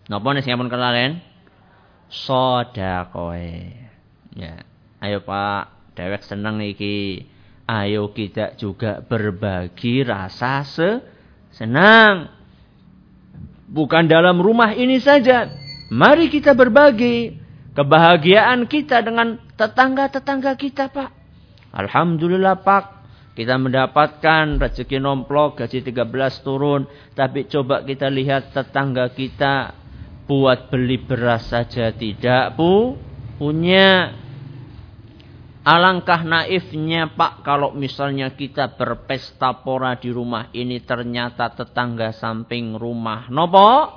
Nopone 0.06 0.38
siapun 0.46 0.70
kelalen? 0.70 1.18
Sodakoe. 2.06 3.74
Ya. 4.38 4.62
Ayo 5.02 5.26
pak, 5.26 5.94
dewek 5.98 6.22
seneng 6.22 6.62
iki 6.62 7.26
Ayo 7.66 8.14
kita 8.14 8.54
juga 8.54 9.02
berbagi 9.02 10.06
rasa 10.06 10.62
se 10.62 11.02
senang. 11.50 12.30
Bukan 13.66 14.06
dalam 14.06 14.38
rumah 14.38 14.70
ini 14.70 15.02
saja. 15.02 15.50
Mari 15.90 16.30
kita 16.30 16.54
berbagi 16.54 17.34
kebahagiaan 17.74 18.70
kita 18.70 19.02
dengan 19.02 19.42
tetangga-tetangga 19.58 20.54
kita, 20.54 20.94
Pak. 20.94 21.10
Alhamdulillah, 21.74 22.62
Pak. 22.62 22.84
Kita 23.34 23.58
mendapatkan 23.58 24.62
rezeki 24.62 24.96
nomplok, 25.02 25.60
gaji 25.60 25.82
13 25.82 26.46
turun. 26.46 26.86
Tapi 27.12 27.50
coba 27.50 27.82
kita 27.82 28.06
lihat 28.08 28.54
tetangga 28.54 29.10
kita 29.10 29.74
buat 30.24 30.70
beli 30.70 31.02
beras 31.02 31.50
saja 31.50 31.90
tidak, 31.90 32.54
Bu. 32.54 32.96
Punya 33.36 34.14
Alangkah 35.66 36.22
naifnya 36.22 37.10
Pak 37.18 37.42
kalau 37.42 37.74
misalnya 37.74 38.30
kita 38.38 38.78
berpesta 38.78 39.66
pora 39.66 39.98
di 39.98 40.14
rumah 40.14 40.46
ini 40.54 40.78
ternyata 40.78 41.50
tetangga 41.50 42.14
samping 42.14 42.78
rumah. 42.78 43.26
Nopo? 43.34 43.90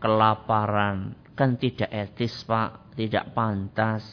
Kelaparan. 0.00 1.12
Kan 1.36 1.60
tidak 1.60 1.92
etis 1.92 2.40
Pak. 2.48 2.96
Tidak 2.96 3.36
pantas. 3.36 4.08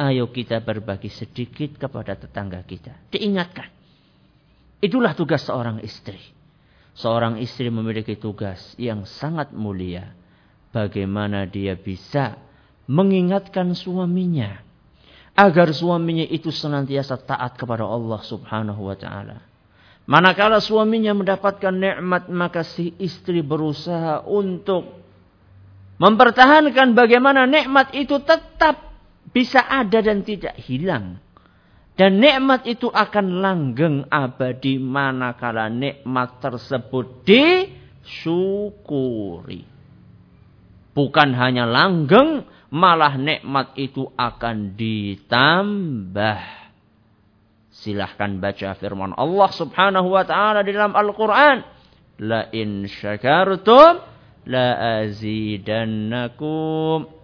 Ayo 0.00 0.32
kita 0.32 0.64
berbagi 0.64 1.12
sedikit 1.12 1.76
kepada 1.76 2.16
tetangga 2.16 2.64
kita. 2.64 3.12
Diingatkan. 3.12 3.68
Itulah 4.80 5.12
tugas 5.12 5.44
seorang 5.44 5.84
istri. 5.84 6.32
Seorang 6.96 7.44
istri 7.44 7.68
memiliki 7.68 8.16
tugas 8.16 8.72
yang 8.80 9.04
sangat 9.04 9.52
mulia. 9.52 10.16
Bagaimana 10.72 11.44
dia 11.44 11.76
bisa 11.76 12.40
mengingatkan 12.88 13.76
suaminya 13.76 14.71
agar 15.32 15.72
suaminya 15.72 16.24
itu 16.28 16.52
senantiasa 16.52 17.16
taat 17.24 17.56
kepada 17.56 17.88
Allah 17.88 18.20
Subhanahu 18.20 18.88
wa 18.88 18.96
taala. 18.96 19.40
Manakala 20.04 20.58
suaminya 20.58 21.14
mendapatkan 21.14 21.72
nikmat 21.72 22.26
maka 22.28 22.66
si 22.66 22.92
istri 22.98 23.40
berusaha 23.40 24.26
untuk 24.26 24.98
mempertahankan 26.02 26.92
bagaimana 26.98 27.46
nikmat 27.46 27.94
itu 27.94 28.18
tetap 28.20 28.92
bisa 29.30 29.62
ada 29.62 30.02
dan 30.02 30.26
tidak 30.26 30.58
hilang. 30.58 31.22
Dan 31.92 32.24
nikmat 32.24 32.64
itu 32.66 32.88
akan 32.88 33.44
langgeng 33.44 34.08
abadi 34.08 34.80
manakala 34.80 35.68
nikmat 35.68 36.40
tersebut 36.40 37.22
disyukuri. 38.02 39.62
Bukan 40.92 41.32
hanya 41.36 41.68
langgeng, 41.68 42.44
malah 42.72 43.20
nikmat 43.20 43.76
itu 43.76 44.08
akan 44.16 44.72
ditambah. 44.72 46.40
Silahkan 47.72 48.36
baca 48.40 48.72
firman 48.80 49.12
Allah 49.12 49.50
subhanahu 49.52 50.08
wa 50.08 50.24
ta'ala 50.24 50.64
di 50.64 50.72
dalam 50.72 50.96
Al-Quran. 50.96 51.60
La 52.24 52.48
in 52.56 52.88
syakartum 52.88 54.00
la 54.48 55.04
azidannakum. 55.04 57.20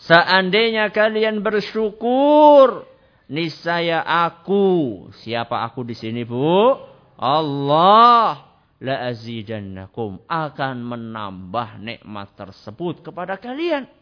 Seandainya 0.00 0.88
kalian 0.88 1.44
bersyukur, 1.44 2.88
niscaya 3.28 4.00
aku, 4.00 5.12
siapa 5.20 5.60
aku 5.68 5.84
di 5.84 5.92
sini, 5.92 6.24
Bu? 6.24 6.72
Allah 7.20 8.48
la 8.80 8.96
azidannakum 9.12 10.24
akan 10.24 10.76
menambah 10.80 11.76
nikmat 11.84 12.32
tersebut 12.32 13.04
kepada 13.04 13.36
kalian. 13.36 13.99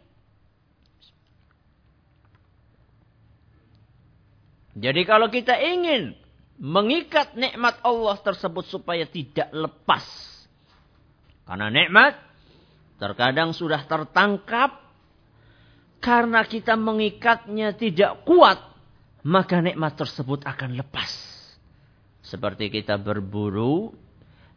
Jadi 4.79 5.03
kalau 5.03 5.27
kita 5.27 5.59
ingin 5.59 6.15
mengikat 6.59 7.35
nikmat 7.35 7.79
Allah 7.83 8.19
tersebut 8.19 8.67
supaya 8.67 9.07
tidak 9.07 9.51
lepas. 9.51 10.05
Karena 11.47 11.71
nikmat 11.71 12.19
terkadang 12.99 13.55
sudah 13.55 13.87
tertangkap 13.87 14.89
karena 15.99 16.47
kita 16.47 16.79
mengikatnya 16.79 17.75
tidak 17.75 18.23
kuat, 18.23 18.59
maka 19.27 19.59
nikmat 19.63 19.99
tersebut 19.99 20.47
akan 20.47 20.79
lepas. 20.79 21.11
Seperti 22.23 22.69
kita 22.69 23.01
berburu, 23.01 23.95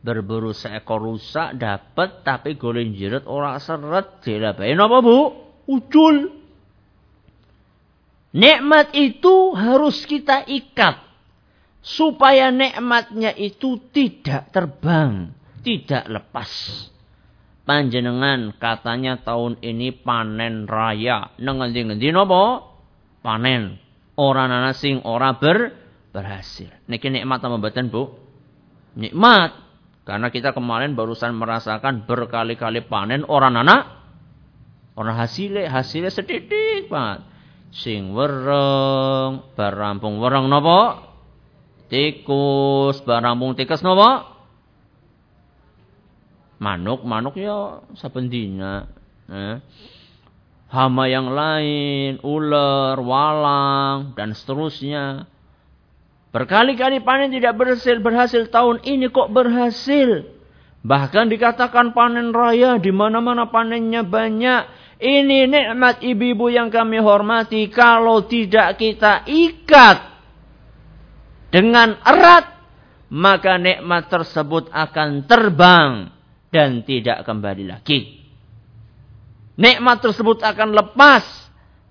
berburu 0.04 0.52
seekor 0.52 1.06
rusak 1.06 1.56
dapat 1.56 2.26
tapi 2.26 2.58
golin 2.58 2.92
jerat 2.98 3.24
orang 3.30 3.62
seret 3.62 4.20
dilabain 4.26 4.78
apa 4.78 4.98
bu? 5.00 5.18
Ucul. 5.70 6.41
Nikmat 8.32 8.96
itu 8.96 9.52
harus 9.56 10.08
kita 10.08 10.48
ikat. 10.48 11.04
Supaya 11.82 12.54
nikmatnya 12.54 13.34
itu 13.36 13.82
tidak 13.92 14.54
terbang. 14.54 15.34
Tidak 15.62 16.08
lepas. 16.08 16.50
Panjenengan 17.68 18.54
katanya 18.58 19.20
tahun 19.22 19.60
ini 19.60 19.94
panen 19.94 20.66
raya. 20.66 21.34
Nengendi-ngendi 21.38 22.14
nopo? 22.14 22.72
Panen. 23.22 23.78
Orang 24.16 24.54
nana 24.54 24.74
sing 24.78 25.02
ora 25.04 25.36
ber 25.36 25.74
berhasil. 26.14 26.70
Niki 26.86 27.10
nikmat 27.10 27.42
apa 27.42 27.56
mboten, 27.58 27.90
Bu? 27.90 28.14
Nikmat. 28.96 29.52
Karena 30.06 30.34
kita 30.34 30.54
kemarin 30.54 30.98
barusan 30.98 31.38
merasakan 31.38 32.10
berkali-kali 32.10 32.86
panen 32.90 33.22
orang 33.26 33.54
anak 33.54 34.02
orang 34.98 35.16
hasilnya 35.16 35.72
hasilnya 35.72 36.12
sedikit 36.12 36.90
banget 36.92 37.31
sing 37.72 38.12
wereng 38.12 39.48
bar 39.56 39.74
rampung 39.74 40.20
wereng 40.20 40.52
napa? 40.52 41.08
Tikus 41.88 43.00
bar 43.04 43.24
rampung 43.24 43.56
tikus 43.56 43.80
napa? 43.84 44.28
Manuk 46.62 47.02
manuk 47.08 47.36
ya 47.42 47.82
saben 47.98 48.30
dina 48.30 48.86
eh. 49.32 49.58
hama 50.70 51.10
yang 51.10 51.34
lain 51.34 52.22
ular 52.22 53.00
walang 53.02 54.14
dan 54.14 54.36
seterusnya. 54.38 55.26
Berkali-kali 56.32 57.04
panen 57.04 57.34
tidak 57.36 57.60
berhasil 57.60 58.00
berhasil 58.00 58.48
tahun 58.48 58.80
ini 58.88 59.12
kok 59.12 59.36
berhasil? 59.36 60.32
Bahkan 60.82 61.28
dikatakan 61.28 61.92
panen 61.92 62.32
raya 62.32 62.80
di 62.80 62.90
mana-mana 62.90 63.52
panennya 63.52 64.02
banyak 64.02 64.66
ini 65.02 65.50
nikmat 65.50 66.06
ibu-ibu 66.06 66.54
yang 66.54 66.70
kami 66.70 67.02
hormati. 67.02 67.66
Kalau 67.74 68.30
tidak 68.30 68.78
kita 68.78 69.26
ikat 69.26 69.98
dengan 71.50 71.98
erat, 72.06 72.46
maka 73.10 73.58
nikmat 73.58 74.14
tersebut 74.14 74.70
akan 74.70 75.26
terbang 75.26 76.14
dan 76.54 76.86
tidak 76.86 77.26
kembali 77.26 77.66
lagi. 77.66 78.22
Nikmat 79.58 79.98
tersebut 80.06 80.46
akan 80.46 80.70
lepas. 80.70 81.26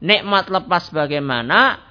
Nikmat 0.01 0.49
lepas 0.49 0.89
bagaimana? 0.95 1.83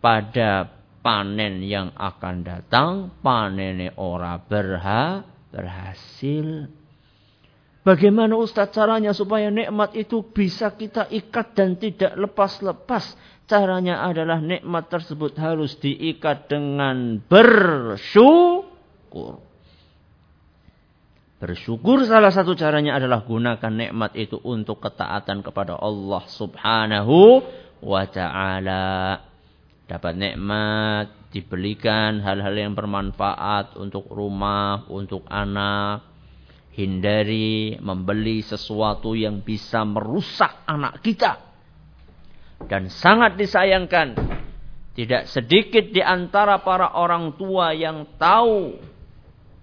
Pada 0.00 0.66
panen 1.04 1.60
yang 1.60 1.92
akan 1.92 2.36
datang, 2.42 2.90
panen 3.20 3.94
ora 4.00 4.40
berha, 4.40 5.22
berhasil. 5.52 6.66
Bagaimana 7.86 8.34
Ustaz 8.34 8.74
caranya 8.74 9.14
supaya 9.14 9.48
nikmat 9.48 9.94
itu 9.94 10.20
bisa 10.20 10.74
kita 10.74 11.06
ikat 11.08 11.54
dan 11.54 11.78
tidak 11.78 12.12
lepas-lepas? 12.18 13.16
Caranya 13.48 14.04
adalah 14.04 14.44
nikmat 14.44 14.92
tersebut 14.92 15.32
harus 15.40 15.72
diikat 15.80 16.52
dengan 16.52 17.16
bersyukur. 17.24 18.68
Bersyukur 21.38 22.02
salah 22.02 22.34
satu 22.34 22.58
caranya 22.58 22.98
adalah 22.98 23.22
gunakan 23.22 23.70
nikmat 23.70 24.10
itu 24.18 24.42
untuk 24.42 24.82
ketaatan 24.82 25.40
kepada 25.46 25.78
Allah 25.78 26.26
Subhanahu 26.28 27.46
wa 27.78 28.04
taala. 28.10 29.22
Dapat 29.88 30.12
nikmat, 30.18 31.32
dibelikan 31.32 32.20
hal-hal 32.20 32.52
yang 32.52 32.76
bermanfaat 32.76 33.80
untuk 33.80 34.10
rumah, 34.12 34.84
untuk 34.92 35.24
anak, 35.30 36.17
Hindari 36.78 37.74
membeli 37.82 38.38
sesuatu 38.38 39.18
yang 39.18 39.42
bisa 39.42 39.82
merusak 39.82 40.62
anak 40.62 41.02
kita. 41.02 41.42
Dan 42.70 42.86
sangat 42.86 43.34
disayangkan. 43.34 44.14
Tidak 44.94 45.26
sedikit 45.26 45.90
di 45.90 45.98
antara 45.98 46.62
para 46.62 46.94
orang 46.94 47.34
tua 47.34 47.74
yang 47.74 48.06
tahu. 48.14 48.78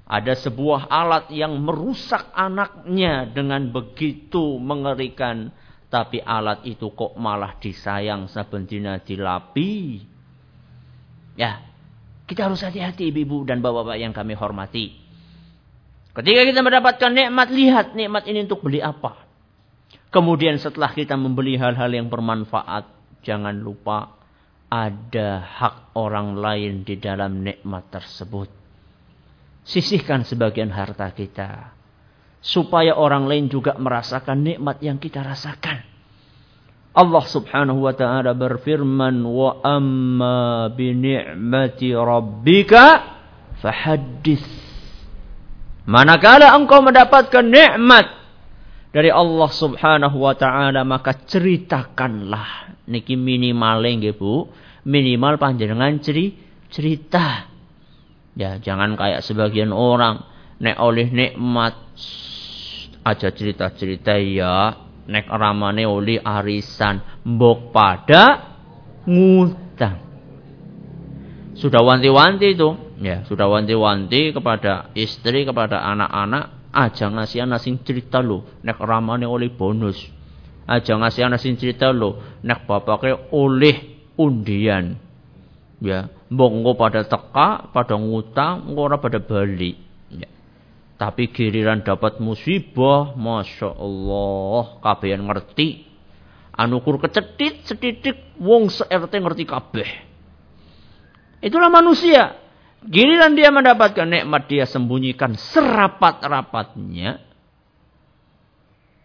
Ada 0.03 0.35
sebuah 0.43 0.91
alat 0.91 1.31
yang 1.31 1.55
merusak 1.63 2.35
anaknya 2.35 3.31
dengan 3.31 3.71
begitu 3.71 4.59
mengerikan. 4.59 5.55
Tapi 5.87 6.19
alat 6.19 6.67
itu 6.67 6.91
kok 6.91 7.15
malah 7.15 7.55
disayang 7.63 8.27
sebentina 8.27 8.99
dilapi. 8.99 10.03
Ya, 11.39 11.63
kita 12.27 12.51
harus 12.51 12.59
hati-hati 12.59 13.07
ibu-ibu 13.07 13.47
dan 13.47 13.63
bapak-bapak 13.63 14.03
yang 14.03 14.11
kami 14.11 14.35
hormati. 14.35 15.04
Ketika 16.15 16.41
kita 16.47 16.63
mendapatkan 16.63 17.11
nikmat, 17.11 17.51
lihat 17.51 17.91
nikmat 17.91 18.23
ini 18.23 18.47
untuk 18.47 18.63
beli 18.63 18.79
apa. 18.79 19.27
Kemudian 20.15 20.55
setelah 20.55 20.95
kita 20.95 21.19
membeli 21.19 21.59
hal-hal 21.59 21.91
yang 21.91 22.07
bermanfaat, 22.07 22.87
jangan 23.19 23.51
lupa 23.59 24.15
ada 24.71 25.43
hak 25.43 25.91
orang 25.99 26.39
lain 26.39 26.87
di 26.87 26.95
dalam 26.95 27.43
nikmat 27.43 27.91
tersebut. 27.91 28.47
Sisihkan 29.67 30.23
sebagian 30.23 30.71
harta 30.71 31.11
kita. 31.11 31.75
Supaya 32.39 32.95
orang 32.95 33.27
lain 33.27 33.51
juga 33.51 33.75
merasakan 33.75 34.39
nikmat 34.39 34.79
yang 34.79 35.01
kita 35.01 35.19
rasakan. 35.19 35.81
Allah 36.95 37.25
subhanahu 37.27 37.83
wa 37.83 37.91
ta'ala 37.91 38.31
berfirman, 38.31 39.19
Wa 39.25 39.59
amma 39.67 40.71
bi 40.71 40.95
ni'mati 40.95 41.91
rabbika 41.91 42.83
fahaddith. 43.59 44.64
Manakala 45.85 46.57
engkau 46.57 46.81
mendapatkan 46.81 47.45
nikmat 47.45 48.09
dari 48.89 49.13
Allah 49.13 49.49
Subhanahu 49.53 50.17
wa 50.17 50.33
taala 50.33 50.81
maka 50.81 51.13
ceritakanlah. 51.13 52.81
Niki 52.89 53.13
minimal 53.13 53.85
nggih 53.85 54.17
Bu. 54.17 54.49
Minimal 54.85 55.41
panjenengan 55.41 55.97
ceri, 55.97 56.37
cerita. 56.69 57.49
Ya, 58.37 58.61
jangan 58.61 58.93
kayak 58.93 59.25
sebagian 59.25 59.73
orang. 59.73 60.21
Nek 60.61 60.77
oleh 60.77 61.09
nikmat 61.09 61.73
aja 63.01 63.29
cerita-cerita 63.33 64.13
ya. 64.21 64.77
Nek 65.05 65.25
ramane 65.29 65.89
oleh 65.89 66.21
arisan 66.21 67.01
mbok 67.25 67.73
pada 67.73 68.53
ngutang. 69.09 70.01
Sudah 71.57 71.81
wanti-wanti 71.81 72.53
itu, 72.53 72.69
ya, 72.99 73.23
sudah 73.27 73.47
wanti-wanti 73.47 74.31
kepada 74.31 74.91
istri, 74.95 75.43
kepada 75.43 75.83
anak-anak, 75.83 76.71
aja 76.75 77.05
ngasih 77.11 77.47
anak 77.47 77.59
sing 77.63 77.79
cerita 77.83 78.19
lo, 78.19 78.43
nek 78.63 78.79
ramane 78.79 79.23
oleh 79.23 79.51
bonus. 79.51 79.99
Aja 80.65 80.97
ngasih 80.97 81.31
anak 81.31 81.39
sing 81.39 81.55
cerita 81.55 81.91
lo, 81.91 82.39
nek 82.43 82.67
bapaknya 82.67 83.31
oleh 83.31 84.09
undian. 84.19 84.99
Ya, 85.83 86.07
mbok 86.31 86.75
pada 86.79 87.03
teka, 87.03 87.69
pada 87.69 87.95
ngutang, 87.99 88.71
engko 88.71 88.95
pada 88.95 89.19
balik. 89.19 89.75
Ya. 90.09 90.31
Tapi 90.95 91.29
giliran 91.35 91.83
dapat 91.83 92.23
musibah, 92.23 93.11
masya 93.13 93.75
Allah, 93.75 94.79
kabehan 94.79 95.27
ngerti. 95.27 95.83
Anukur 96.55 97.03
kecetit, 97.03 97.67
setitik, 97.67 98.15
wong 98.39 98.71
se-RT 98.71 99.11
ngerti 99.19 99.43
kabeh. 99.43 99.89
Itulah 101.43 101.67
manusia. 101.67 102.44
Giliran 102.85 103.33
dia 103.33 103.49
mendapatkan 103.49 104.05
nikmat 104.05 104.45
dia 104.45 104.69
sembunyikan 104.69 105.33
serapat-rapatnya. 105.33 107.17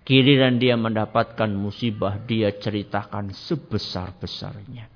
Giliran 0.05 0.61
dia 0.61 0.77
mendapatkan 0.77 1.49
musibah 1.49 2.21
dia 2.21 2.53
ceritakan 2.53 3.33
sebesar-besarnya. 3.33 4.91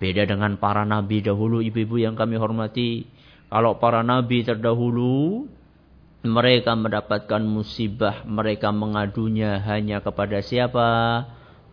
Beda 0.00 0.24
dengan 0.24 0.56
para 0.56 0.88
nabi 0.88 1.20
dahulu 1.20 1.60
ibu-ibu 1.60 2.00
yang 2.00 2.16
kami 2.16 2.40
hormati. 2.40 3.04
Kalau 3.52 3.76
para 3.76 4.00
nabi 4.00 4.48
terdahulu 4.48 5.44
mereka 6.24 6.72
mendapatkan 6.72 7.42
musibah, 7.44 8.24
mereka 8.24 8.72
mengadunya 8.72 9.60
hanya 9.60 10.00
kepada 10.00 10.40
siapa? 10.40 10.88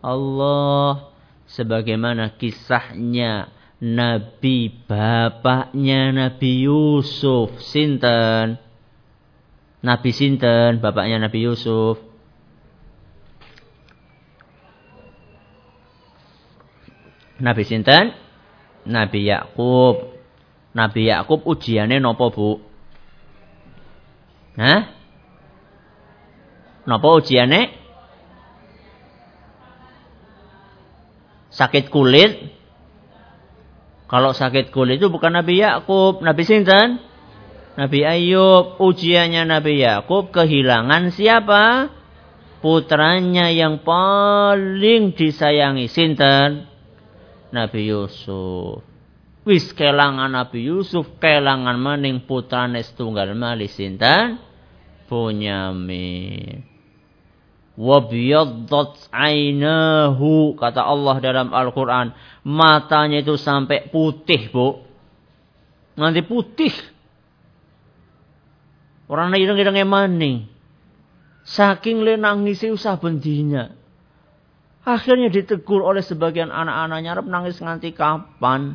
Allah. 0.04 1.08
Sebagaimana 1.48 2.36
kisahnya 2.36 3.48
Nabi 3.78 4.74
bapaknya 4.90 6.10
Nabi 6.10 6.66
Yusuf. 6.66 7.54
Sinten? 7.62 8.58
Nabi 9.86 10.10
sinten? 10.10 10.82
Bapaknya 10.82 11.22
Nabi 11.22 11.46
Yusuf. 11.46 12.02
Nabi 17.38 17.62
sinten? 17.62 18.18
Nabi 18.82 19.30
Yakub. 19.30 20.18
Nabi 20.74 21.06
Yakub 21.06 21.46
ujiannya 21.46 22.02
nopo 22.02 22.34
Bu? 22.34 22.50
Hah? 24.58 24.90
Nopo 26.82 27.22
ujiannya? 27.22 27.78
Sakit 31.54 31.94
kulit 31.94 32.57
kalau 34.08 34.32
sakit 34.32 34.72
kulit 34.72 34.98
itu 34.98 35.12
bukan 35.12 35.36
Nabi 35.36 35.60
Yakub, 35.60 36.24
Nabi 36.24 36.42
Sinten? 36.48 36.96
Nabi 37.76 38.02
Ayub. 38.08 38.80
Ujiannya 38.80 39.44
Nabi 39.44 39.84
Yakub 39.84 40.32
kehilangan 40.32 41.12
siapa? 41.12 41.92
Putranya 42.58 43.52
yang 43.52 43.84
paling 43.84 45.14
disayangi 45.14 45.86
Sinten? 45.86 46.66
Nabi 47.52 47.80
Yusuf. 47.88 48.88
Wis 49.48 49.72
kelangan 49.72 50.28
Nabi 50.28 50.68
Yusuf, 50.68 51.16
kelangan 51.16 51.80
maning 51.80 52.28
putrane 52.28 52.84
setunggal 52.84 53.32
malih 53.32 53.72
sinten? 53.72 54.36
Bunyamin. 55.08 56.77
Wabiyaddat 57.78 59.14
ainahu. 59.14 60.58
Kata 60.58 60.82
Allah 60.82 61.22
dalam 61.22 61.54
Al-Quran. 61.54 62.10
Matanya 62.42 63.22
itu 63.22 63.38
sampai 63.38 63.86
putih, 63.86 64.50
Bu. 64.50 64.82
Nanti 65.94 66.26
putih. 66.26 66.74
Orang 69.06 69.30
ireng-ireng 69.38 69.86
maning. 69.86 70.50
Saking 71.46 72.02
le 72.02 72.18
nangisi 72.18 72.68
usah 72.68 72.98
bendinya. 72.98 73.72
Akhirnya 74.84 75.30
ditegur 75.30 75.80
oleh 75.80 76.02
sebagian 76.02 76.50
anak-anaknya. 76.50 77.08
Arab 77.14 77.26
nangis 77.30 77.62
nganti 77.62 77.94
kapan? 77.94 78.74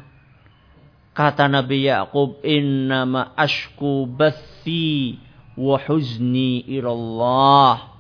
Kata 1.13 1.45
Nabi 1.45 1.85
Yaakob, 1.85 2.41
Innama 2.41 3.37
ashku 3.37 4.09
bathi 4.09 5.21
wa 5.53 5.77
huzni 5.77 6.65
ilallah 6.65 7.92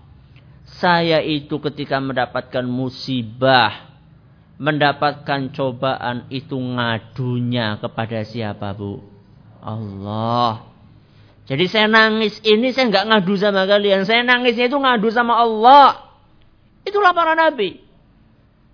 saya 0.81 1.21
itu 1.21 1.61
ketika 1.61 2.01
mendapatkan 2.01 2.65
musibah, 2.65 3.93
mendapatkan 4.57 5.53
cobaan 5.53 6.29
itu 6.33 6.57
ngadunya 6.57 7.77
kepada 7.77 8.23
siapa 8.25 8.73
bu? 8.73 9.03
Allah. 9.61 10.73
Jadi 11.43 11.67
saya 11.67 11.91
nangis 11.91 12.39
ini 12.47 12.71
saya 12.71 12.87
nggak 12.87 13.05
ngadu 13.11 13.33
sama 13.35 13.67
kalian. 13.67 14.07
Saya 14.07 14.23
nangisnya 14.23 14.71
itu 14.71 14.79
ngadu 14.79 15.11
sama 15.11 15.43
Allah. 15.43 16.15
Itulah 16.87 17.11
para 17.11 17.35
nabi. 17.35 17.83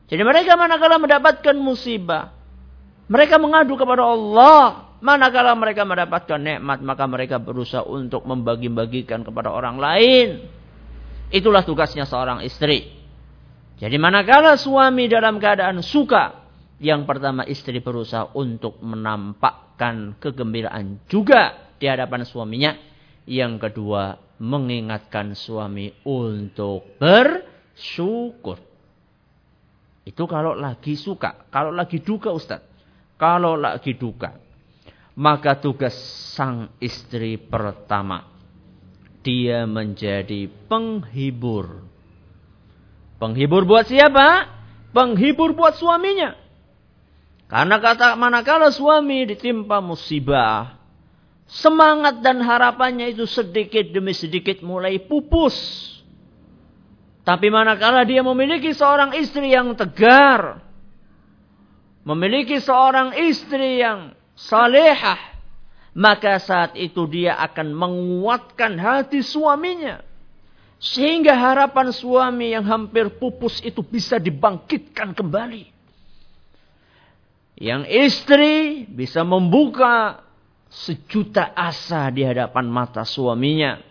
Jadi 0.09 0.21
mereka 0.25 0.57
manakala 0.57 0.97
mendapatkan 0.97 1.55
musibah. 1.57 2.33
Mereka 3.09 3.41
mengadu 3.41 3.73
kepada 3.77 4.05
Allah. 4.05 4.89
Manakala 5.01 5.53
mereka 5.57 5.85
mendapatkan 5.85 6.37
nikmat. 6.37 6.81
Maka 6.81 7.05
mereka 7.09 7.37
berusaha 7.41 7.85
untuk 7.85 8.25
membagi-bagikan 8.25 9.25
kepada 9.25 9.49
orang 9.53 9.77
lain. 9.81 10.58
Itulah 11.29 11.61
tugasnya 11.61 12.09
seorang 12.09 12.41
istri. 12.41 12.89
Jadi 13.79 13.95
manakala 14.01 14.57
suami 14.57 15.05
dalam 15.05 15.37
keadaan 15.37 15.79
suka, 15.85 16.49
yang 16.81 17.05
pertama 17.05 17.45
istri 17.45 17.79
berusaha 17.79 18.33
untuk 18.33 18.81
menampakkan 18.81 20.17
kegembiraan 20.17 21.05
juga 21.05 21.71
di 21.77 21.85
hadapan 21.85 22.25
suaminya. 22.25 22.71
Yang 23.29 23.69
kedua, 23.69 24.17
mengingatkan 24.41 25.37
suami 25.37 25.93
untuk 26.01 26.97
bersyukur. 26.97 28.57
Itu 30.01 30.25
kalau 30.25 30.57
lagi 30.57 30.97
suka. 30.97 31.45
Kalau 31.53 31.69
lagi 31.69 32.01
duka 32.01 32.33
Ustaz. 32.33 32.65
Kalau 33.21 33.53
lagi 33.53 33.93
duka. 33.93 34.33
Maka 35.13 35.61
tugas 35.61 35.93
sang 36.33 36.73
istri 36.81 37.37
pertama 37.37 38.38
dia 39.23 39.67
menjadi 39.67 40.47
penghibur. 40.67 41.83
Penghibur 43.19 43.67
buat 43.67 43.87
siapa? 43.87 44.47
Penghibur 44.95 45.53
buat 45.53 45.75
suaminya. 45.75 46.39
Karena 47.49 47.81
kata 47.81 48.13
manakala 48.13 48.69
suami 48.69 49.25
ditimpa 49.25 49.81
musibah, 49.81 50.77
semangat 51.49 52.21
dan 52.21 52.45
harapannya 52.45 53.09
itu 53.09 53.25
sedikit 53.25 53.89
demi 53.89 54.13
sedikit 54.13 54.61
mulai 54.61 55.01
pupus. 55.01 55.57
Tapi 57.25 57.49
manakala 57.49 58.05
dia 58.05 58.21
memiliki 58.21 58.73
seorang 58.73 59.17
istri 59.17 59.53
yang 59.53 59.73
tegar, 59.73 60.61
memiliki 62.05 62.57
seorang 62.61 63.17
istri 63.17 63.81
yang 63.81 64.13
salehah, 64.37 65.28
maka 65.99 66.39
saat 66.39 66.79
itu 66.79 67.03
dia 67.11 67.35
akan 67.43 67.75
menguatkan 67.75 68.79
hati 68.79 69.19
suaminya. 69.19 69.99
Sehingga 70.79 71.35
harapan 71.35 71.91
suami 71.91 72.55
yang 72.55 72.63
hampir 72.63 73.11
pupus 73.19 73.59
itu 73.67 73.83
bisa 73.83 74.15
dibangkitkan 74.15 75.11
kembali. 75.11 75.67
Yang 77.59 77.83
istri 77.91 78.87
bisa 78.87 79.27
membuka 79.27 80.23
sejuta 80.71 81.51
asa 81.51 82.07
di 82.15 82.23
hadapan 82.23 82.71
mata 82.71 83.03
suaminya. 83.03 83.83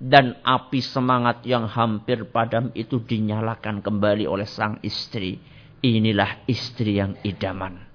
Dan 0.00 0.40
api 0.40 0.80
semangat 0.80 1.44
yang 1.44 1.68
hampir 1.68 2.24
padam 2.32 2.72
itu 2.72 3.04
dinyalakan 3.04 3.84
kembali 3.84 4.24
oleh 4.24 4.48
sang 4.48 4.80
istri. 4.80 5.36
Inilah 5.84 6.40
istri 6.48 6.96
yang 6.96 7.20
idaman. 7.20 7.89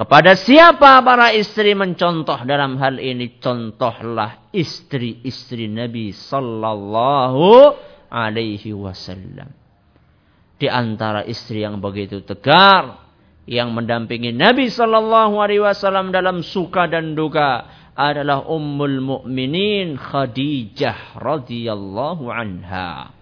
Kepada 0.00 0.32
siapa 0.32 1.04
para 1.04 1.28
istri 1.36 1.76
mencontoh 1.76 2.40
dalam 2.48 2.80
hal 2.80 2.96
ini? 2.96 3.36
Contohlah 3.36 4.48
istri-istri 4.48 5.68
Nabi 5.68 6.16
Sallallahu 6.16 7.76
Alaihi 8.08 8.72
Wasallam. 8.72 9.52
Di 10.56 10.72
antara 10.72 11.20
istri 11.28 11.68
yang 11.68 11.84
begitu 11.84 12.24
tegar, 12.24 13.12
yang 13.44 13.76
mendampingi 13.76 14.32
Nabi 14.32 14.72
Sallallahu 14.72 15.36
Alaihi 15.36 15.68
Wasallam 15.68 16.16
dalam 16.16 16.40
suka 16.40 16.88
dan 16.88 17.12
duka 17.12 17.68
adalah 17.92 18.48
Ummul 18.48 19.04
Mukminin 19.04 20.00
Khadijah 20.00 21.20
radhiyallahu 21.20 22.24
anha. 22.32 23.12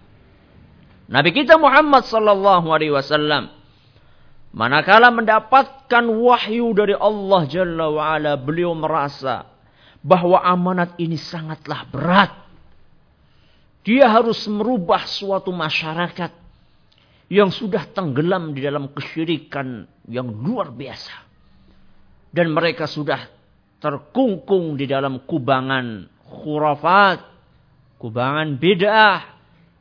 Nabi 1.11 1.35
kita 1.35 1.59
Muhammad 1.59 2.07
Sallallahu 2.07 2.71
Alaihi 2.71 2.95
Wasallam 2.95 3.58
Manakala 4.49 5.13
mendapatkan 5.13 6.05
wahyu 6.09 6.73
dari 6.73 6.97
Allah 6.97 7.41
Jalla 7.45 7.85
wa'ala, 7.93 8.33
beliau 8.33 8.73
merasa 8.73 9.45
bahwa 10.01 10.41
amanat 10.41 10.97
ini 10.97 11.19
sangatlah 11.21 11.85
berat. 11.85 12.33
Dia 13.85 14.09
harus 14.09 14.41
merubah 14.49 15.05
suatu 15.05 15.53
masyarakat 15.53 16.33
yang 17.29 17.53
sudah 17.53 17.85
tenggelam 17.93 18.57
di 18.57 18.65
dalam 18.65 18.89
kesyirikan 18.89 19.85
yang 20.09 20.33
luar 20.33 20.73
biasa. 20.73 21.29
Dan 22.33 22.49
mereka 22.49 22.89
sudah 22.89 23.29
terkungkung 23.77 24.77
di 24.77 24.89
dalam 24.89 25.25
kubangan 25.29 26.09
khurafat, 26.25 27.21
kubangan 28.01 28.57
bid'ah, 28.57 29.19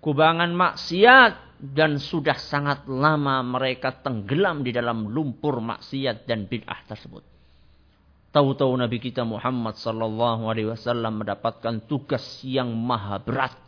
kubangan 0.04 0.52
maksiat, 0.52 1.47
dan 1.58 1.98
sudah 1.98 2.38
sangat 2.38 2.86
lama 2.86 3.42
mereka 3.42 3.90
tenggelam 3.90 4.62
di 4.62 4.70
dalam 4.70 5.10
lumpur 5.10 5.58
maksiat 5.58 6.24
dan 6.24 6.46
bid'ah 6.46 6.86
tersebut. 6.86 7.26
Tahu-tahu 8.30 8.72
Nabi 8.78 9.02
kita 9.02 9.26
Muhammad 9.26 9.74
sallallahu 9.74 10.46
alaihi 10.46 10.70
wasallam 10.70 11.24
mendapatkan 11.24 11.82
tugas 11.90 12.22
yang 12.46 12.70
maha 12.70 13.18
berat 13.18 13.58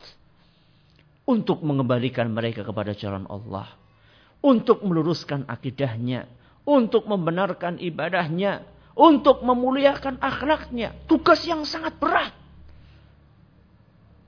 untuk 1.27 1.63
mengembalikan 1.67 2.31
mereka 2.31 2.63
kepada 2.63 2.95
jalan 2.95 3.27
Allah, 3.27 3.71
untuk 4.43 4.83
meluruskan 4.87 5.47
akidahnya, 5.51 6.31
untuk 6.63 7.07
membenarkan 7.07 7.79
ibadahnya, 7.83 8.67
untuk 8.95 9.41
memuliakan 9.41 10.19
akhlaknya. 10.21 10.93
Tugas 11.07 11.43
yang 11.47 11.65
sangat 11.65 11.97
berat. 11.97 12.35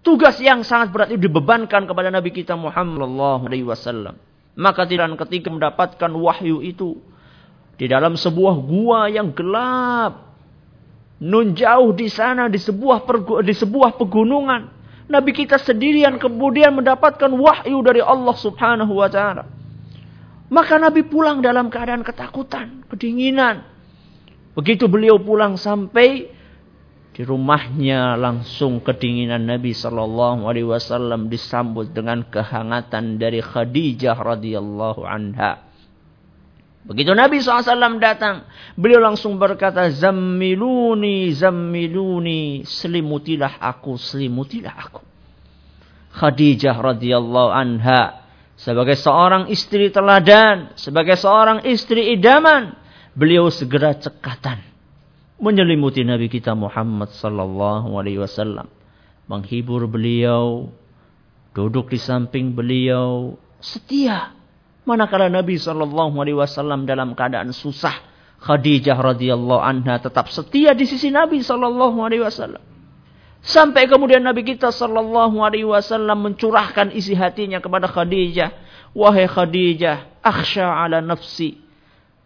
Tugas 0.02 0.34
yang 0.42 0.66
sangat 0.66 0.90
berat 0.90 1.08
itu 1.14 1.30
dibebankan 1.30 1.86
kepada 1.86 2.10
Nabi 2.10 2.34
kita 2.34 2.58
Muhammad 2.58 3.06
SAW. 3.06 4.18
Maka 4.58 4.82
tidak 4.84 5.14
ketika 5.26 5.48
mendapatkan 5.48 6.10
wahyu 6.10 6.58
itu 6.58 6.98
di 7.78 7.86
dalam 7.86 8.18
sebuah 8.18 8.54
gua 8.66 9.06
yang 9.08 9.30
gelap, 9.30 10.34
nun 11.22 11.54
jauh 11.54 11.94
di 11.94 12.10
sana 12.10 12.50
di 12.50 12.58
sebuah 12.58 13.06
di 13.46 13.54
sebuah 13.54 13.94
pegunungan, 13.96 14.62
Nabi 15.06 15.30
kita 15.32 15.56
sendirian 15.62 16.18
kemudian 16.18 16.74
mendapatkan 16.74 17.30
wahyu 17.30 17.78
dari 17.86 18.02
Allah 18.02 18.34
Subhanahu 18.34 18.92
wa 18.98 19.06
taala. 19.06 19.46
Maka 20.52 20.76
Nabi 20.76 21.06
pulang 21.06 21.40
dalam 21.40 21.72
keadaan 21.72 22.04
ketakutan, 22.04 22.84
kedinginan. 22.90 23.64
Begitu 24.52 24.84
beliau 24.84 25.16
pulang 25.16 25.56
sampai 25.56 26.28
di 27.12 27.28
rumahnya 27.28 28.16
langsung 28.16 28.80
kedinginan 28.80 29.44
Nabi 29.44 29.76
Shallallahu 29.76 30.48
Alaihi 30.48 30.64
Wasallam 30.64 31.28
disambut 31.28 31.92
dengan 31.92 32.24
kehangatan 32.24 33.20
dari 33.20 33.44
Khadijah 33.44 34.16
radhiyallahu 34.16 35.04
anha. 35.04 35.68
Begitu 36.82 37.14
Nabi 37.14 37.38
SAW 37.38 38.02
datang, 38.02 38.42
beliau 38.74 38.98
langsung 38.98 39.38
berkata, 39.38 39.86
Zammiluni, 39.86 41.30
zammiluni, 41.30 42.66
selimutilah 42.66 43.62
aku, 43.62 43.94
selimutilah 43.94 44.74
aku. 44.90 44.98
Khadijah 46.10 46.74
radhiyallahu 46.74 47.54
anha, 47.54 48.26
sebagai 48.58 48.98
seorang 48.98 49.46
istri 49.46 49.94
teladan, 49.94 50.74
sebagai 50.74 51.14
seorang 51.14 51.62
istri 51.70 52.18
idaman, 52.18 52.74
beliau 53.14 53.46
segera 53.46 53.94
cekatan 53.94 54.71
menyelimuti 55.42 56.06
Nabi 56.06 56.30
kita 56.30 56.54
Muhammad 56.54 57.10
sallallahu 57.10 57.98
alaihi 57.98 58.22
wasallam, 58.22 58.70
menghibur 59.26 59.90
beliau, 59.90 60.70
duduk 61.50 61.90
di 61.90 61.98
samping 61.98 62.54
beliau, 62.54 63.34
setia. 63.58 64.38
Manakala 64.86 65.26
Nabi 65.26 65.58
sallallahu 65.58 66.14
alaihi 66.22 66.38
wasallam 66.38 66.86
dalam 66.86 67.18
keadaan 67.18 67.50
susah, 67.50 67.94
Khadijah 68.42 68.98
radhiyallahu 68.98 69.62
anha 69.62 70.02
tetap 70.02 70.30
setia 70.30 70.74
di 70.74 70.86
sisi 70.86 71.10
Nabi 71.10 71.42
sallallahu 71.42 71.98
alaihi 72.02 72.22
wasallam. 72.22 72.62
Sampai 73.42 73.90
kemudian 73.90 74.22
Nabi 74.22 74.46
kita 74.46 74.70
sallallahu 74.70 75.42
alaihi 75.42 75.66
wasallam 75.66 76.30
mencurahkan 76.30 76.94
isi 76.94 77.14
hatinya 77.14 77.58
kepada 77.58 77.90
Khadijah, 77.90 78.50
"Wahai 78.94 79.26
Khadijah, 79.30 80.22
akhsha 80.22 80.66
ala 80.66 80.98
nafsi 81.02 81.61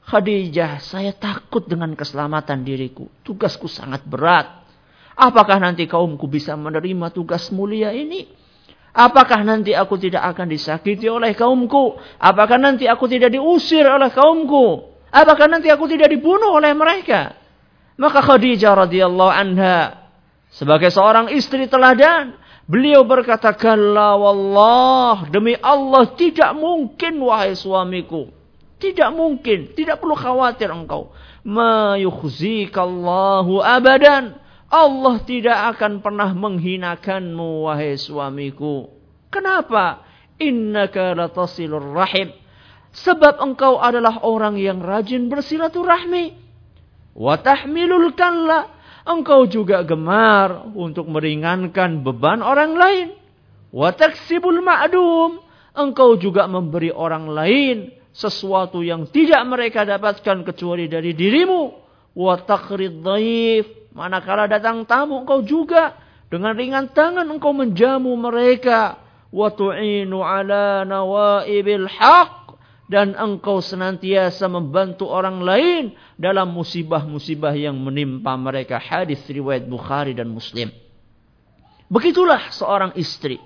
Khadijah, 0.07 0.79
saya 0.87 1.11
takut 1.11 1.67
dengan 1.67 1.91
keselamatan 1.99 2.63
diriku. 2.63 3.11
Tugasku 3.27 3.67
sangat 3.67 4.07
berat. 4.07 4.63
Apakah 5.19 5.59
nanti 5.59 5.91
kaumku 5.91 6.31
bisa 6.31 6.55
menerima 6.55 7.11
tugas 7.11 7.51
mulia 7.51 7.91
ini? 7.91 8.31
Apakah 8.95 9.43
nanti 9.43 9.75
aku 9.75 9.99
tidak 9.99 10.23
akan 10.31 10.47
disakiti 10.47 11.11
oleh 11.11 11.35
kaumku? 11.35 11.99
Apakah 12.23 12.55
nanti 12.55 12.87
aku 12.87 13.11
tidak 13.11 13.35
diusir 13.35 13.83
oleh 13.83 14.09
kaumku? 14.15 14.95
Apakah 15.11 15.51
nanti 15.51 15.75
aku 15.75 15.91
tidak 15.91 16.15
dibunuh 16.15 16.55
oleh 16.55 16.71
mereka? 16.71 17.35
Maka 17.99 18.23
Khadijah 18.23 18.87
radhiyallahu 18.87 19.33
anha 19.33 20.07
sebagai 20.53 20.95
seorang 20.95 21.35
istri 21.35 21.67
teladan, 21.67 22.39
beliau 22.71 23.03
berkata, 23.03 23.57
"Kalla 23.59 24.15
wallah, 24.15 25.27
demi 25.33 25.59
Allah 25.59 26.15
tidak 26.15 26.55
mungkin 26.55 27.19
wahai 27.21 27.59
suamiku." 27.59 28.36
Tidak 28.77 29.09
mungkin, 29.17 29.73
tidak 29.73 30.05
perlu 30.05 30.13
khawatir 30.13 30.69
engkau. 30.69 31.17
Ma 31.49 31.97
yukhzikallahu 31.97 33.65
abadan. 33.65 34.37
Allah 34.69 35.17
tidak 35.25 35.59
akan 35.77 36.05
pernah 36.05 36.35
menghinakanmu 36.37 37.65
wahai 37.65 37.97
suamiku. 37.97 38.93
Kenapa? 39.33 40.05
Innaka 40.37 41.17
latasilur 41.17 41.97
rahim. 41.97 42.35
Sebab 42.93 43.41
engkau 43.41 43.81
adalah 43.81 44.21
orang 44.21 44.61
yang 44.61 44.85
rajin 44.85 45.33
bersilaturahmi. 45.33 46.37
Wa 47.17 47.41
tahmilul 47.41 48.13
kalla. 48.13 48.77
Engkau 49.07 49.47
juga 49.47 49.87
gemar 49.87 50.69
untuk 50.75 51.09
meringankan 51.09 52.05
beban 52.05 52.45
orang 52.45 52.77
lain. 52.77 53.09
Wa 53.73 53.95
taksibul 53.95 54.61
ma'dum. 54.61 55.41
Engkau 55.73 56.19
juga 56.21 56.45
memberi 56.51 56.91
orang 56.93 57.31
lain 57.31 57.97
sesuatu 58.17 58.81
yang 58.81 59.05
tidak 59.13 59.45
mereka 59.45 59.85
dapatkan 59.85 60.41
kecuali 60.49 60.89
dari 60.89 61.13
dirimu. 61.13 61.85
Wa. 62.17 62.41
Manakala 63.97 64.49
datang 64.49 64.89
tamu 64.89 65.21
engkau 65.21 65.45
juga 65.45 65.97
dengan 66.33 66.57
ringan 66.57 66.89
tangan 66.97 67.29
engkau 67.29 67.53
menjamu 67.53 68.17
mereka. 68.17 69.05
Wa 69.29 69.53
tu'inu 69.53 70.25
ala 70.25 70.89
nawaibil 70.89 71.85
haq 71.93 72.57
dan 72.89 73.13
engkau 73.13 73.61
senantiasa 73.61 74.49
membantu 74.49 75.13
orang 75.13 75.45
lain 75.45 75.85
dalam 76.17 76.57
musibah-musibah 76.57 77.53
yang 77.53 77.77
menimpa 77.77 78.33
mereka. 78.41 78.81
Hadis 78.81 79.21
riwayat 79.29 79.69
Bukhari 79.69 80.17
dan 80.17 80.33
Muslim. 80.33 80.73
Begitulah 81.93 82.49
seorang 82.49 82.97
istri. 82.97 83.37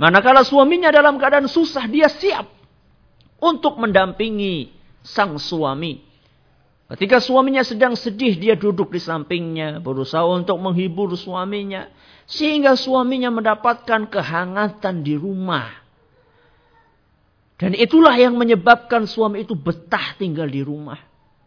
Manakala 0.00 0.40
suaminya 0.40 0.88
dalam 0.88 1.20
keadaan 1.20 1.44
susah, 1.44 1.84
dia 1.84 2.08
siap 2.08 2.59
untuk 3.40 3.80
mendampingi 3.80 4.70
sang 5.00 5.40
suami. 5.40 6.04
Ketika 6.90 7.22
suaminya 7.22 7.62
sedang 7.62 7.94
sedih, 7.94 8.36
dia 8.36 8.58
duduk 8.58 8.90
di 8.90 9.00
sampingnya, 9.00 9.78
berusaha 9.78 10.26
untuk 10.26 10.58
menghibur 10.58 11.14
suaminya, 11.14 11.86
sehingga 12.26 12.74
suaminya 12.74 13.30
mendapatkan 13.30 14.10
kehangatan 14.10 15.06
di 15.06 15.14
rumah. 15.14 15.70
Dan 17.60 17.78
itulah 17.78 18.16
yang 18.18 18.34
menyebabkan 18.34 19.06
suami 19.06 19.46
itu 19.46 19.54
betah 19.54 20.18
tinggal 20.18 20.50
di 20.50 20.64
rumah. 20.66 20.98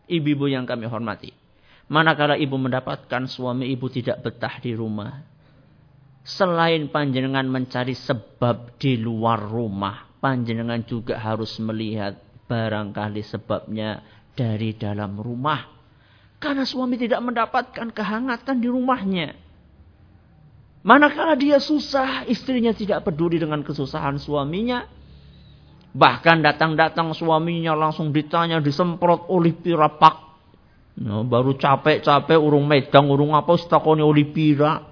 Ibu-ibu 0.08 0.47
yang 0.47 0.63
kami 0.63 0.88
hormati. 0.88 1.34
Manakala 1.91 2.39
ibu 2.39 2.56
mendapatkan 2.56 3.27
suami 3.27 3.67
ibu 3.67 3.91
tidak 3.91 4.23
betah 4.23 4.63
di 4.63 4.71
rumah. 4.71 5.27
Selain 6.23 6.88
panjenengan 6.88 7.43
mencari 7.43 7.91
sebab 7.91 8.79
di 8.79 8.95
luar 8.95 9.43
rumah 9.43 10.12
panjenengan 10.23 10.79
juga 10.88 11.19
harus 11.19 11.59
melihat 11.59 12.15
barangkali 12.47 13.19
sebabnya 13.27 13.99
dari 14.31 14.71
dalam 14.71 15.19
rumah. 15.19 15.67
Karena 16.39 16.63
suami 16.63 16.95
tidak 16.95 17.19
mendapatkan 17.19 17.91
kehangatan 17.91 18.63
di 18.63 18.71
rumahnya. 18.71 19.36
Manakala 20.83 21.36
dia 21.36 21.59
susah, 21.59 22.27
istrinya 22.27 22.71
tidak 22.71 23.03
peduli 23.03 23.39
dengan 23.39 23.63
kesusahan 23.63 24.15
suaminya. 24.19 24.88
Bahkan 25.95 26.43
datang-datang 26.43 27.12
suaminya 27.15 27.75
langsung 27.75 28.12
ditanya, 28.12 28.59
disemprot 28.63 29.27
oleh 29.27 29.55
pirapak. 29.55 30.15
Nah, 30.99 31.23
baru 31.23 31.55
capek-capek 31.55 32.36
urung 32.36 32.67
medang, 32.67 33.07
urung 33.07 33.31
apa, 33.36 33.55
setakoni 33.55 34.03
oleh 34.03 34.27
pira. 34.27 34.83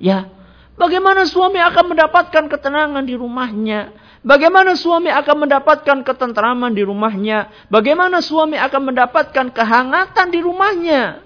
Ya, 0.00 0.32
bagaimana 0.80 1.28
suami 1.28 1.60
akan 1.60 1.84
mendapatkan 1.92 2.44
ketenangan 2.48 3.04
di 3.04 3.14
rumahnya? 3.20 4.05
Bagaimana 4.26 4.74
suami 4.74 5.06
akan 5.06 5.46
mendapatkan 5.46 6.02
ketentraman 6.02 6.74
di 6.74 6.82
rumahnya? 6.82 7.70
Bagaimana 7.70 8.18
suami 8.18 8.58
akan 8.58 8.90
mendapatkan 8.90 9.54
kehangatan 9.54 10.34
di 10.34 10.42
rumahnya? 10.42 11.22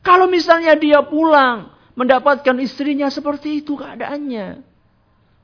Kalau 0.00 0.24
misalnya 0.24 0.72
dia 0.80 1.04
pulang, 1.04 1.76
mendapatkan 1.92 2.56
istrinya 2.64 3.12
seperti 3.12 3.60
itu 3.60 3.76
keadaannya. 3.76 4.64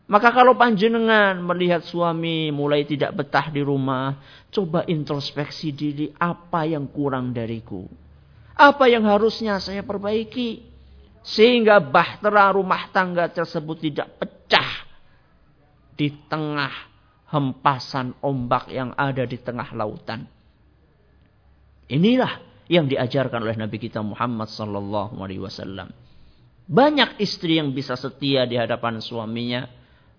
Maka 0.08 0.32
kalau 0.32 0.56
panjenengan 0.56 1.44
melihat 1.44 1.84
suami 1.84 2.48
mulai 2.48 2.88
tidak 2.88 3.20
betah 3.20 3.52
di 3.52 3.60
rumah, 3.60 4.16
coba 4.48 4.88
introspeksi 4.88 5.76
diri 5.76 6.08
apa 6.16 6.64
yang 6.64 6.88
kurang 6.88 7.36
dariku. 7.36 7.84
Apa 8.56 8.88
yang 8.88 9.04
harusnya 9.04 9.60
saya 9.60 9.84
perbaiki. 9.84 10.72
Sehingga 11.20 11.84
bahtera 11.84 12.48
rumah 12.50 12.88
tangga 12.90 13.28
tersebut 13.28 13.78
tidak 13.78 14.08
pecah 14.18 14.81
di 16.02 16.10
tengah 16.26 16.90
hempasan 17.30 18.18
ombak 18.18 18.74
yang 18.74 18.90
ada 18.98 19.22
di 19.22 19.38
tengah 19.38 19.70
lautan. 19.70 20.26
Inilah 21.86 22.42
yang 22.66 22.90
diajarkan 22.90 23.38
oleh 23.38 23.54
Nabi 23.54 23.78
kita 23.78 24.02
Muhammad 24.02 24.50
sallallahu 24.50 25.22
alaihi 25.22 25.38
wasallam. 25.38 25.94
Banyak 26.66 27.22
istri 27.22 27.62
yang 27.62 27.70
bisa 27.70 27.94
setia 27.94 28.42
di 28.50 28.58
hadapan 28.58 28.98
suaminya 28.98 29.70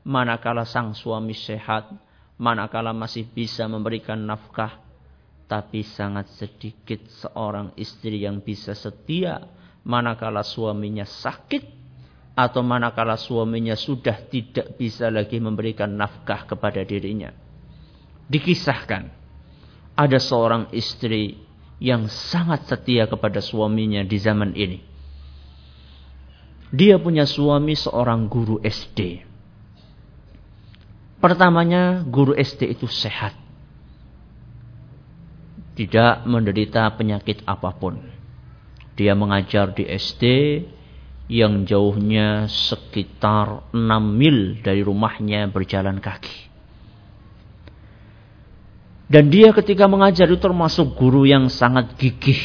manakala 0.07 0.63
sang 0.63 0.95
suami 0.95 1.35
sehat, 1.35 1.91
manakala 2.39 2.95
masih 2.95 3.27
bisa 3.27 3.67
memberikan 3.67 4.23
nafkah, 4.23 4.79
tapi 5.51 5.83
sangat 5.83 6.31
sedikit 6.39 7.03
seorang 7.11 7.75
istri 7.75 8.23
yang 8.23 8.39
bisa 8.39 8.71
setia 8.71 9.43
manakala 9.83 10.47
suaminya 10.47 11.03
sakit 11.03 11.82
atau 12.33 12.65
manakala 12.65 13.13
suaminya 13.13 13.77
sudah 13.77 14.25
tidak 14.25 14.73
bisa 14.77 15.13
lagi 15.13 15.37
memberikan 15.37 15.93
nafkah 15.93 16.49
kepada 16.49 16.81
dirinya. 16.81 17.29
Dikisahkan 18.25 19.03
ada 19.93 20.17
seorang 20.17 20.73
istri 20.73 21.37
yang 21.77 22.09
sangat 22.09 22.65
setia 22.65 23.05
kepada 23.05 23.37
suaminya 23.37 24.01
di 24.01 24.17
zaman 24.17 24.57
ini. 24.57 24.81
Dia 26.73 26.97
punya 26.97 27.29
suami 27.29 27.77
seorang 27.77 28.25
guru 28.25 28.57
SD. 28.65 29.21
Pertamanya 31.21 32.01
guru 32.01 32.33
SD 32.33 32.73
itu 32.73 32.89
sehat. 32.89 33.37
Tidak 35.77 36.25
menderita 36.25 36.89
penyakit 36.97 37.45
apa 37.45 37.69
pun. 37.77 38.01
Dia 38.97 39.13
mengajar 39.13 39.73
di 39.77 39.85
SD 39.85 40.23
yang 41.31 41.63
jauhnya 41.63 42.51
sekitar 42.51 43.71
6 43.71 43.79
mil 44.03 44.59
dari 44.59 44.83
rumahnya 44.83 45.47
berjalan 45.47 46.03
kaki. 46.03 46.51
Dan 49.07 49.29
dia 49.29 49.53
ketika 49.53 49.85
mengajar 49.85 50.25
itu 50.25 50.41
termasuk 50.41 50.97
guru 50.97 51.23
yang 51.23 51.47
sangat 51.47 51.93
gigih. 51.95 52.41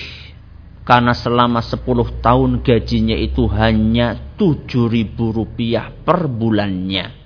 Karena 0.85 1.12
selama 1.12 1.61
10 1.61 1.85
tahun 2.25 2.64
gajinya 2.64 3.17
itu 3.17 3.45
hanya 3.51 4.17
7 4.37 4.88
ribu 4.88 5.33
rupiah 5.33 5.93
per 5.93 6.29
bulannya. 6.29 7.19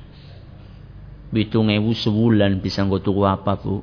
Pitung 1.33 1.73
ewu 1.73 1.97
sebulan 1.97 2.61
bisa 2.61 2.85
nggak 2.85 3.03
tuku 3.03 3.23
apa 3.25 3.57
bu? 3.57 3.81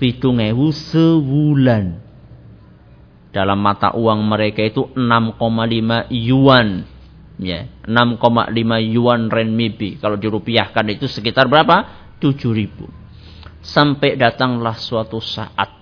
Pitung 0.00 0.40
ewu 0.40 0.72
sebulan. 0.72 2.03
Dalam 3.34 3.58
mata 3.58 3.90
uang 3.98 4.22
mereka 4.22 4.62
itu 4.62 4.94
6,5 4.94 6.06
yuan. 6.14 6.86
Ya, 7.34 7.66
6,5 7.82 8.94
yuan 8.94 9.26
renminbi. 9.26 9.98
Kalau 9.98 10.14
dirupiahkan 10.14 10.86
itu 10.94 11.10
sekitar 11.10 11.50
berapa? 11.50 12.06
7 12.22 12.30
ribu. 12.54 12.86
Sampai 13.58 14.14
datanglah 14.14 14.78
suatu 14.78 15.18
saat. 15.18 15.74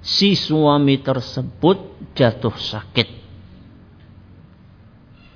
Si 0.00 0.32
suami 0.32 1.04
tersebut 1.04 2.08
jatuh 2.16 2.56
sakit 2.56 3.24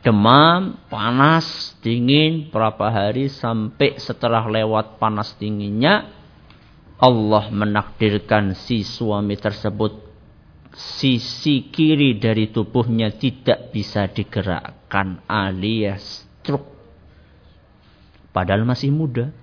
demam, 0.08 0.80
panas, 0.88 1.76
dingin 1.84 2.48
berapa 2.48 2.88
hari 2.88 3.28
sampai 3.28 4.00
setelah 4.00 4.48
lewat 4.48 4.96
panas 4.96 5.36
dinginnya 5.36 6.08
Allah 6.96 7.52
menakdirkan 7.52 8.56
si 8.56 8.88
suami 8.88 9.36
tersebut 9.36 10.07
sisi 10.78 11.74
kiri 11.74 12.22
dari 12.22 12.54
tubuhnya 12.54 13.10
tidak 13.10 13.74
bisa 13.74 14.06
digerakkan 14.06 15.26
alias 15.26 16.22
stroke. 16.38 16.70
Padahal 18.30 18.62
masih 18.62 18.94
muda. 18.94 19.34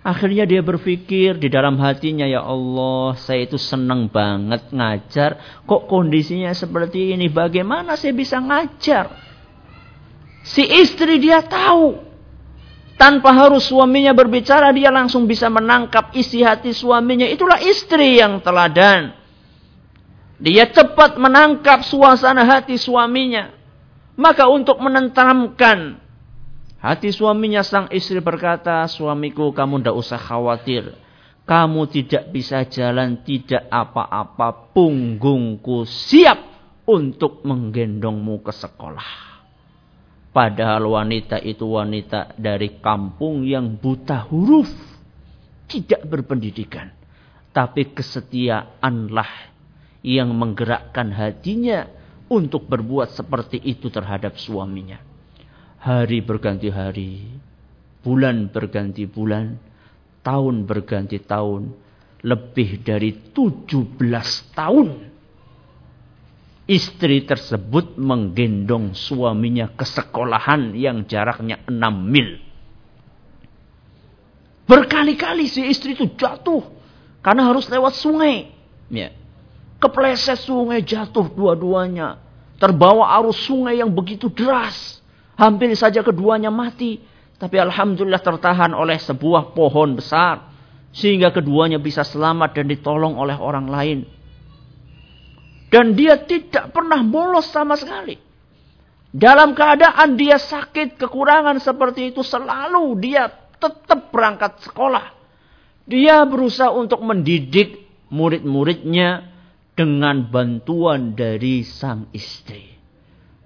Akhirnya 0.00 0.48
dia 0.48 0.64
berpikir 0.64 1.36
di 1.36 1.52
dalam 1.52 1.76
hatinya, 1.84 2.24
ya 2.24 2.40
Allah, 2.40 3.12
saya 3.20 3.44
itu 3.44 3.60
senang 3.60 4.08
banget 4.08 4.72
ngajar. 4.72 5.62
Kok 5.68 5.84
kondisinya 5.84 6.48
seperti 6.56 7.12
ini? 7.12 7.28
Bagaimana 7.28 7.92
saya 7.92 8.16
bisa 8.16 8.40
ngajar? 8.40 9.12
Si 10.48 10.64
istri 10.64 11.20
dia 11.20 11.44
tahu. 11.44 12.08
Tanpa 12.96 13.36
harus 13.36 13.68
suaminya 13.68 14.16
berbicara, 14.16 14.72
dia 14.72 14.88
langsung 14.88 15.28
bisa 15.28 15.52
menangkap 15.52 16.16
isi 16.16 16.40
hati 16.40 16.72
suaminya. 16.72 17.28
Itulah 17.28 17.60
istri 17.60 18.16
yang 18.16 18.40
teladan. 18.40 19.12
Dia 20.38 20.70
cepat 20.70 21.18
menangkap 21.18 21.82
suasana 21.82 22.46
hati 22.46 22.78
suaminya. 22.78 23.50
Maka 24.18 24.50
untuk 24.50 24.78
menenteramkan 24.82 25.98
hati 26.78 27.10
suaminya, 27.10 27.62
sang 27.62 27.90
istri 27.90 28.18
berkata, 28.22 28.86
suamiku 28.86 29.50
kamu 29.50 29.82
tidak 29.82 29.96
usah 29.98 30.18
khawatir. 30.18 30.94
Kamu 31.46 31.90
tidak 31.90 32.30
bisa 32.30 32.62
jalan, 32.66 33.22
tidak 33.26 33.66
apa-apa. 33.70 34.74
Punggungku 34.74 35.86
siap 35.86 36.38
untuk 36.86 37.42
menggendongmu 37.42 38.42
ke 38.44 38.52
sekolah. 38.52 39.10
Padahal 40.28 40.86
wanita 40.86 41.40
itu 41.40 41.66
wanita 41.66 42.36
dari 42.38 42.78
kampung 42.78 43.42
yang 43.42 43.74
buta 43.80 44.28
huruf. 44.28 44.70
Tidak 45.66 46.04
berpendidikan. 46.04 46.94
Tapi 47.50 47.90
kesetiaanlah 47.96 49.57
yang 50.02 50.30
menggerakkan 50.34 51.10
hatinya 51.10 51.88
untuk 52.28 52.68
berbuat 52.68 53.14
seperti 53.14 53.58
itu 53.62 53.88
terhadap 53.88 54.36
suaminya. 54.38 55.00
Hari 55.78 56.18
berganti 56.22 56.68
hari, 56.68 57.26
bulan 58.02 58.50
berganti 58.50 59.06
bulan, 59.06 59.58
tahun 60.22 60.66
berganti 60.66 61.22
tahun, 61.22 61.72
lebih 62.22 62.82
dari 62.82 63.14
17 63.30 63.94
tahun 64.54 65.08
Istri 66.68 67.24
tersebut 67.24 67.96
menggendong 67.96 68.92
suaminya 68.92 69.72
ke 69.72 69.88
sekolahan 69.88 70.76
yang 70.76 71.08
jaraknya 71.08 71.64
6 71.64 71.72
mil. 72.04 72.36
Berkali-kali 74.68 75.48
si 75.48 75.64
istri 75.64 75.96
itu 75.96 76.12
jatuh 76.12 76.60
karena 77.24 77.48
harus 77.48 77.72
lewat 77.72 77.96
sungai. 77.96 78.52
Ya. 78.92 79.16
Kepleset 79.78 80.42
sungai 80.42 80.82
jatuh 80.82 81.30
dua-duanya. 81.30 82.18
Terbawa 82.58 83.14
arus 83.22 83.38
sungai 83.46 83.78
yang 83.78 83.94
begitu 83.94 84.26
deras. 84.26 84.98
Hampir 85.38 85.70
saja 85.78 86.02
keduanya 86.02 86.50
mati. 86.50 86.98
Tapi 87.38 87.54
Alhamdulillah 87.62 88.18
tertahan 88.18 88.74
oleh 88.74 88.98
sebuah 88.98 89.54
pohon 89.54 89.94
besar. 89.94 90.50
Sehingga 90.90 91.30
keduanya 91.30 91.78
bisa 91.78 92.02
selamat 92.02 92.58
dan 92.58 92.66
ditolong 92.66 93.14
oleh 93.14 93.38
orang 93.38 93.70
lain. 93.70 93.98
Dan 95.70 95.94
dia 95.94 96.18
tidak 96.26 96.74
pernah 96.74 96.98
bolos 97.06 97.46
sama 97.46 97.78
sekali. 97.78 98.18
Dalam 99.14 99.54
keadaan 99.54 100.18
dia 100.18 100.36
sakit, 100.36 100.98
kekurangan 100.98 101.62
seperti 101.62 102.10
itu, 102.10 102.26
selalu 102.26 102.98
dia 102.98 103.30
tetap 103.56 104.10
berangkat 104.10 104.58
sekolah. 104.64 105.14
Dia 105.88 106.24
berusaha 106.26 106.74
untuk 106.74 107.00
mendidik 107.00 107.88
murid-muridnya 108.12 109.37
dengan 109.78 110.26
bantuan 110.26 111.14
dari 111.14 111.62
sang 111.62 112.10
istri. 112.10 112.74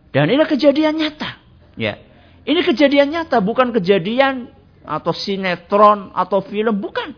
Dan 0.09 0.33
ini 0.33 0.41
kejadian 0.49 0.97
nyata. 0.97 1.37
Ya. 1.77 2.01
Ini 2.49 2.65
kejadian 2.65 3.13
nyata, 3.13 3.45
bukan 3.45 3.77
kejadian 3.77 4.49
atau 4.81 5.13
sinetron 5.13 6.09
atau 6.17 6.41
film, 6.41 6.81
bukan. 6.81 7.13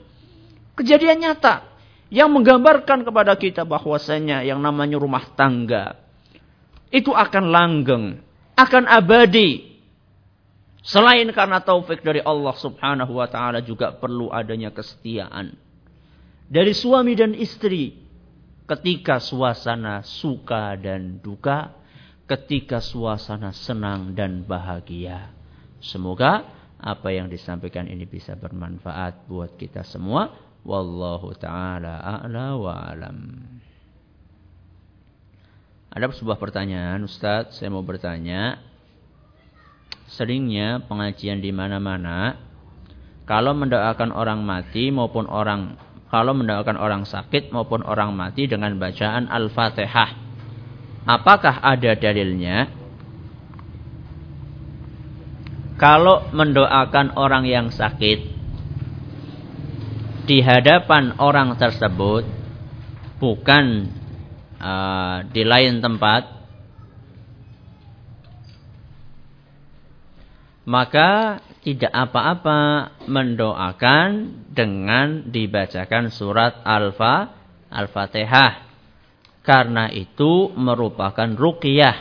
Kejadian 0.74 1.22
nyata 1.22 1.70
yang 2.10 2.34
menggambarkan 2.34 3.06
kepada 3.06 3.38
kita 3.38 3.62
bahwasanya 3.62 4.42
yang 4.42 4.58
namanya 4.58 4.98
rumah 4.98 5.22
tangga 5.38 5.94
itu 6.90 7.14
akan 7.14 7.44
langgeng, 7.54 8.04
akan 8.58 8.84
abadi. 8.90 9.78
Selain 10.84 11.24
karena 11.32 11.62
taufik 11.64 12.04
dari 12.04 12.20
Allah 12.20 12.52
Subhanahu 12.58 13.16
wa 13.16 13.30
taala 13.30 13.64
juga 13.64 13.96
perlu 13.96 14.28
adanya 14.28 14.68
kesetiaan 14.68 15.56
dari 16.48 16.76
suami 16.76 17.16
dan 17.16 17.32
istri 17.32 18.03
ketika 18.64 19.20
suasana 19.20 20.00
suka 20.04 20.76
dan 20.80 21.20
duka, 21.20 21.76
ketika 22.24 22.80
suasana 22.80 23.52
senang 23.52 24.16
dan 24.16 24.44
bahagia. 24.44 25.32
Semoga 25.84 26.48
apa 26.80 27.12
yang 27.12 27.28
disampaikan 27.28 27.84
ini 27.84 28.08
bisa 28.08 28.32
bermanfaat 28.36 29.28
buat 29.28 29.56
kita 29.60 29.84
semua. 29.84 30.32
Wallahu 30.64 31.36
taala 31.36 32.00
a'la 32.00 32.56
wa 32.56 32.72
alam. 32.72 33.18
Ada 35.92 36.10
sebuah 36.10 36.40
pertanyaan, 36.40 37.04
Ustadz, 37.04 37.60
saya 37.60 37.70
mau 37.70 37.84
bertanya. 37.84 38.72
seringnya 40.04 40.84
pengajian 40.84 41.40
di 41.40 41.48
mana-mana 41.48 42.36
kalau 43.24 43.56
mendoakan 43.56 44.12
orang 44.12 44.44
mati 44.44 44.92
maupun 44.92 45.24
orang 45.24 45.80
kalau 46.14 46.30
mendoakan 46.30 46.78
orang 46.78 47.02
sakit 47.02 47.50
maupun 47.50 47.82
orang 47.82 48.14
mati 48.14 48.46
dengan 48.46 48.70
bacaan 48.78 49.26
Al-Fatihah. 49.26 50.14
Apakah 51.10 51.58
ada 51.58 51.98
dalilnya? 51.98 52.70
Kalau 55.74 56.30
mendoakan 56.30 57.18
orang 57.18 57.50
yang 57.50 57.74
sakit 57.74 58.30
di 60.30 60.38
hadapan 60.38 61.18
orang 61.18 61.58
tersebut 61.58 62.22
bukan 63.18 63.90
uh, 64.62 65.26
di 65.34 65.42
lain 65.42 65.82
tempat 65.82 66.30
maka 70.64 71.40
tidak 71.60 71.92
apa-apa 71.92 72.92
mendoakan 73.04 74.08
dengan 74.52 75.28
dibacakan 75.28 76.08
surat 76.08 76.64
Al-Fa 76.64 77.32
Al-Fatihah. 77.68 78.64
Karena 79.44 79.92
itu 79.92 80.48
merupakan 80.56 81.28
ruqyah. 81.28 81.96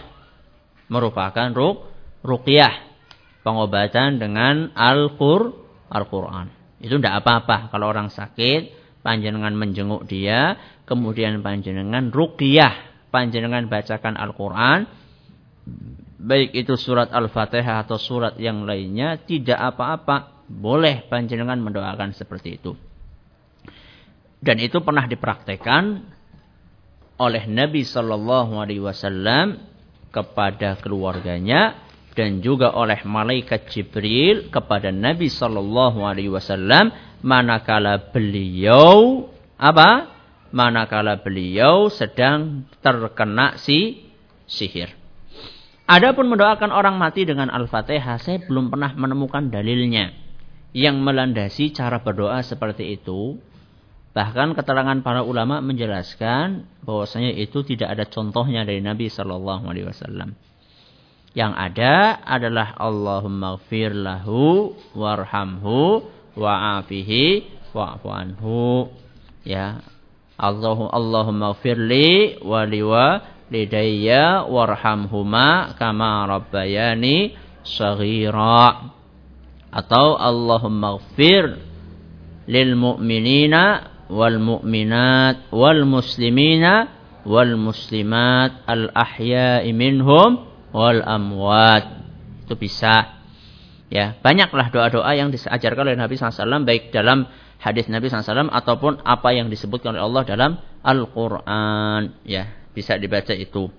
Merupakan 0.87 1.51
ruk 1.51 1.91
ruqyah. 2.23 2.95
Pengobatan 3.43 4.23
dengan 4.23 4.71
Al-Qur 4.71 5.51
Al-Qur'an. 5.91 6.47
Itu 6.79 6.99
tidak 6.99 7.23
apa-apa 7.23 7.67
kalau 7.67 7.91
orang 7.91 8.07
sakit, 8.07 8.71
panjenengan 9.03 9.51
menjenguk 9.55 10.07
dia, 10.07 10.55
kemudian 10.87 11.43
panjenengan 11.43 12.11
ruqyah, 12.15 13.07
panjenengan 13.11 13.67
bacakan 13.67 14.15
Al-Qur'an 14.15 14.87
baik 16.23 16.55
itu 16.55 16.79
surat 16.79 17.11
Al-Fatihah 17.11 17.83
atau 17.83 17.99
surat 17.99 18.39
yang 18.39 18.63
lainnya 18.63 19.19
tidak 19.19 19.59
apa-apa, 19.59 20.47
boleh 20.47 21.03
panjenengan 21.11 21.59
mendoakan 21.59 22.15
seperti 22.15 22.63
itu. 22.63 22.71
Dan 24.39 24.59
itu 24.59 24.79
pernah 24.79 25.07
dipraktekkan 25.07 26.03
oleh 27.19 27.43
Nabi 27.47 27.83
Shallallahu 27.83 28.59
Alaihi 28.59 28.83
Wasallam 28.83 29.59
kepada 30.11 30.79
keluarganya 30.79 31.79
dan 32.13 32.39
juga 32.39 32.71
oleh 32.75 33.03
malaikat 33.03 33.71
Jibril 33.71 34.51
kepada 34.51 34.91
Nabi 34.91 35.27
Shallallahu 35.27 36.03
Alaihi 36.03 36.31
Wasallam 36.31 36.91
manakala 37.23 38.11
beliau 38.11 39.27
apa? 39.59 40.11
Manakala 40.53 41.17
beliau 41.17 41.89
sedang 41.89 42.69
terkena 42.77 43.57
si 43.57 44.05
sihir. 44.45 45.02
Adapun 45.83 46.31
mendoakan 46.31 46.71
orang 46.71 46.95
mati 46.95 47.27
dengan 47.27 47.51
Al-Fatihah, 47.51 48.15
saya 48.15 48.39
belum 48.39 48.71
pernah 48.71 48.95
menemukan 48.95 49.51
dalilnya 49.51 50.15
yang 50.71 51.03
melandasi 51.03 51.75
cara 51.75 51.99
berdoa 51.99 52.39
seperti 52.39 52.95
itu. 52.95 53.37
Bahkan 54.13 54.55
keterangan 54.55 55.01
para 55.03 55.25
ulama 55.25 55.59
menjelaskan 55.59 56.69
bahwasanya 56.85 57.33
itu 57.35 57.65
tidak 57.65 57.97
ada 57.97 58.05
contohnya 58.07 58.63
dari 58.63 58.79
Nabi 58.79 59.09
Shallallahu 59.09 59.65
Alaihi 59.67 59.89
Wasallam. 59.89 60.37
Yang 61.33 61.53
ada 61.57 62.21
adalah 62.21 62.77
Allahumma 62.77 63.57
gfir 63.57 63.89
lahu 63.91 64.77
warhamhu 64.93 66.05
wa'afihi 66.37 67.25
wa'fu 67.73 68.07
anhu. 68.07 68.93
Ya. 69.41 69.81
Allahumma 70.37 71.57
gfir 71.57 71.75
li 71.75 72.37
wa 72.39 72.63
liwa 72.69 73.05
lidayya 73.53 74.49
warhamhuma 74.49 75.77
kama 75.77 76.25
rabbayani 76.25 77.37
saghira. 77.61 78.89
Atau 79.69 80.17
Allahumma 80.17 80.97
gfir 80.97 81.61
lil 82.49 82.73
mu'minina 82.73 83.93
wal 84.09 84.37
mu'minat 84.41 85.49
wal 85.53 85.85
muslimina 85.85 86.89
wal 87.23 87.55
muslimat 87.55 88.65
al 88.67 88.89
ahya'i 88.93 89.69
minhum 89.71 90.45
wal 90.73 91.01
amwat. 91.05 92.03
Itu 92.45 92.57
bisa. 92.57 93.21
Ya 93.93 94.17
banyaklah 94.25 94.73
doa-doa 94.73 95.13
yang 95.13 95.29
diajarkan 95.29 95.93
oleh 95.93 95.97
Nabi 95.97 96.17
SAW 96.17 96.65
baik 96.65 96.89
dalam 96.89 97.29
hadis 97.61 97.85
Nabi 97.87 98.09
SAW 98.09 98.49
ataupun 98.49 99.05
apa 99.05 99.29
yang 99.37 99.53
disebutkan 99.53 99.93
oleh 99.93 100.03
Allah 100.05 100.23
dalam 100.25 100.51
Al-Quran. 100.81 102.17
Ya 102.25 102.62
bisa 102.73 102.97
dibaca 102.97 103.31
itu. 103.31 103.69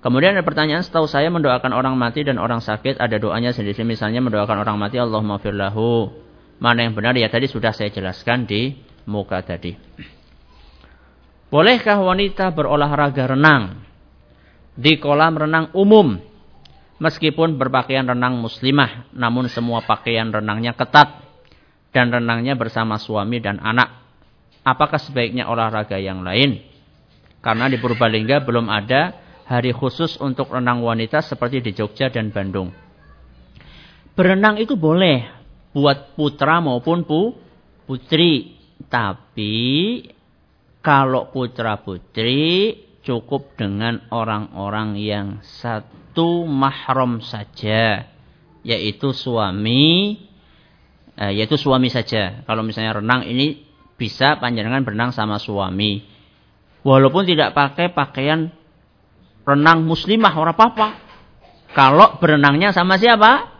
Kemudian 0.00 0.32
ada 0.32 0.44
pertanyaan, 0.44 0.80
setahu 0.80 1.04
saya 1.04 1.28
mendoakan 1.28 1.76
orang 1.76 1.94
mati 1.94 2.24
dan 2.24 2.40
orang 2.40 2.64
sakit 2.64 2.96
ada 2.98 3.20
doanya 3.20 3.52
sendiri. 3.52 3.84
Misalnya 3.84 4.24
mendoakan 4.24 4.64
orang 4.64 4.76
mati, 4.80 4.96
Allahumma 4.96 5.36
firlahu. 5.36 6.08
Mana 6.60 6.84
yang 6.84 6.92
benar? 6.92 7.16
Ya 7.16 7.28
tadi 7.32 7.48
sudah 7.48 7.72
saya 7.72 7.92
jelaskan 7.92 8.44
di 8.44 8.76
muka 9.08 9.40
tadi. 9.40 9.76
Bolehkah 11.50 11.98
wanita 11.98 12.54
berolahraga 12.54 13.34
renang 13.34 13.82
di 14.78 15.02
kolam 15.02 15.34
renang 15.34 15.74
umum 15.74 16.14
meskipun 17.02 17.58
berpakaian 17.58 18.06
renang 18.06 18.38
muslimah 18.38 19.10
namun 19.10 19.50
semua 19.50 19.82
pakaian 19.82 20.30
renangnya 20.30 20.78
ketat 20.78 21.26
dan 21.90 22.14
renangnya 22.14 22.54
bersama 22.54 23.02
suami 23.02 23.42
dan 23.42 23.58
anak? 23.58 23.98
Apakah 24.62 25.02
sebaiknya 25.02 25.50
olahraga 25.50 25.98
yang 25.98 26.22
lain? 26.22 26.69
Karena 27.40 27.72
di 27.72 27.80
Purbalingga 27.80 28.44
belum 28.44 28.68
ada 28.68 29.16
hari 29.48 29.72
khusus 29.72 30.20
untuk 30.20 30.52
renang 30.52 30.84
wanita 30.84 31.24
seperti 31.24 31.64
di 31.64 31.72
Jogja 31.72 32.12
dan 32.12 32.30
Bandung. 32.30 32.70
Berenang 34.12 34.60
itu 34.60 34.76
boleh 34.76 35.24
buat 35.72 36.12
putra 36.14 36.60
maupun 36.60 37.08
pu, 37.08 37.32
putri. 37.88 38.60
Tapi 38.90 39.56
kalau 40.84 41.32
putra 41.32 41.80
putri 41.80 42.76
cukup 43.00 43.56
dengan 43.56 44.04
orang-orang 44.12 45.00
yang 45.00 45.40
satu 45.40 46.44
mahram 46.44 47.24
saja. 47.24 48.04
Yaitu 48.60 49.16
suami, 49.16 50.20
eh, 51.16 51.32
yaitu 51.32 51.56
suami 51.56 51.88
saja. 51.88 52.44
Kalau 52.44 52.60
misalnya 52.60 53.00
renang 53.00 53.24
ini 53.24 53.64
bisa 53.96 54.36
panjangan 54.36 54.84
berenang 54.84 55.16
sama 55.16 55.40
suami. 55.40 56.09
Walaupun 56.80 57.28
tidak 57.28 57.52
pakai 57.52 57.92
pakaian 57.92 58.48
renang 59.44 59.84
muslimah, 59.84 60.32
orang 60.32 60.56
apa-apa. 60.56 60.88
Kalau 61.76 62.16
berenangnya 62.18 62.72
sama 62.72 62.96
siapa? 62.96 63.52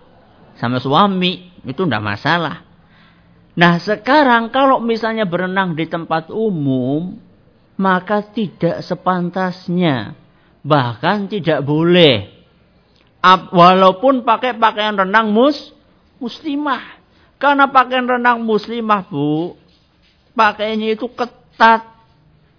Sama 0.57 0.81
suami, 0.81 1.53
itu 1.63 1.85
tidak 1.85 2.03
masalah. 2.03 2.65
Nah 3.55 3.77
sekarang 3.77 4.49
kalau 4.49 4.81
misalnya 4.81 5.29
berenang 5.29 5.77
di 5.77 5.85
tempat 5.85 6.33
umum, 6.33 7.19
maka 7.77 8.25
tidak 8.25 8.81
sepantasnya. 8.85 10.17
Bahkan 10.61 11.29
tidak 11.29 11.65
boleh. 11.65 12.41
Walaupun 13.53 14.25
pakai 14.25 14.57
pakaian 14.57 14.97
renang 14.97 15.33
mus, 15.33 15.73
muslimah. 16.21 17.01
Karena 17.41 17.69
pakaian 17.73 18.05
renang 18.05 18.45
muslimah 18.45 19.09
bu, 19.09 19.57
pakaiannya 20.37 20.93
itu 20.93 21.09
ketat 21.09 21.90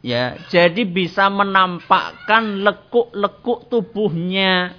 Ya, 0.02 0.34
jadi 0.50 0.82
bisa 0.82 1.30
menampakkan 1.30 2.66
lekuk-lekuk 2.66 3.70
tubuhnya. 3.70 4.74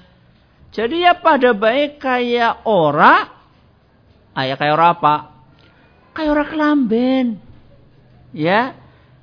Jadi 0.75 1.07
ya 1.07 1.15
pada 1.15 1.55
baik 1.55 2.03
kayak 2.03 2.67
ora, 2.67 3.31
ayah 4.35 4.57
kayak 4.59 4.75
ora 4.75 4.89
apa? 4.99 5.15
Kayak 6.11 6.31
ora 6.35 6.45
kelamben. 6.51 7.39
Ya. 8.35 8.75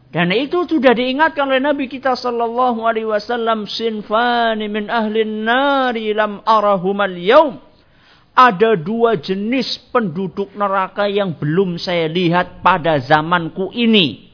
Dan 0.09 0.33
itu 0.33 0.65
sudah 0.65 0.95
diingatkan 0.95 1.45
oleh 1.45 1.61
Nabi 1.61 1.85
kita 1.85 2.17
sallallahu 2.17 2.81
alaihi 2.81 3.05
wasallam 3.05 3.69
sinfani 3.69 4.65
min 4.65 4.89
ahli 4.89 5.21
nari 5.21 6.15
lam 6.15 6.41
arahumal 6.47 7.13
yaum. 7.13 7.61
Ada 8.33 8.79
dua 8.79 9.19
jenis 9.19 9.77
penduduk 9.91 10.55
neraka 10.55 11.11
yang 11.11 11.35
belum 11.35 11.75
saya 11.75 12.07
lihat 12.07 12.63
pada 12.63 12.97
zamanku 13.03 13.69
ini. 13.75 14.28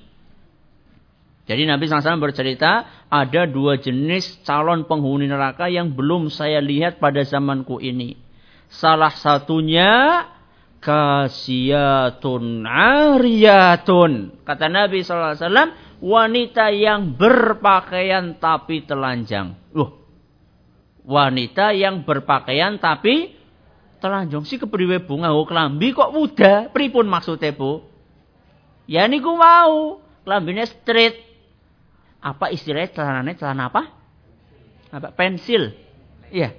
Jadi 1.45 1.69
Nabi 1.69 1.85
SAW 1.85 2.17
bercerita 2.17 3.05
ada 3.05 3.45
dua 3.45 3.77
jenis 3.77 4.41
calon 4.41 4.89
penghuni 4.89 5.29
neraka 5.29 5.69
yang 5.69 5.93
belum 5.93 6.33
saya 6.33 6.57
lihat 6.57 6.97
pada 6.97 7.21
zamanku 7.21 7.77
ini. 7.77 8.17
Salah 8.65 9.13
satunya 9.13 10.25
kasiyatun 10.81 12.65
ariyatun. 12.65 14.41
Kata 14.41 14.65
Nabi 14.73 15.05
SAW, 15.05 15.37
wanita 16.01 16.73
yang 16.73 17.13
berpakaian 17.13 18.41
tapi 18.41 18.81
telanjang. 18.85 19.53
Loh, 19.73 20.01
wanita 21.05 21.77
yang 21.77 22.05
berpakaian 22.05 22.81
tapi 22.81 23.37
telanjang. 24.01 24.45
Si 24.45 24.61
kepriwe 24.61 25.01
bunga 25.05 25.33
klambi 25.45 25.93
kok 25.93 26.13
muda. 26.13 26.73
Pripun 26.73 27.09
maksudnya 27.09 27.53
bu? 27.53 27.85
Ya 28.85 29.09
niku 29.09 29.33
mau. 29.33 30.01
Klambinya 30.25 30.65
straight 30.65 31.24
apa 32.25 32.49
istilahnya 32.49 32.89
celananya 32.89 33.37
celana 33.37 33.69
apa? 33.69 33.81
Apa? 34.89 35.13
Pensil. 35.13 35.77
Iya. 36.33 36.57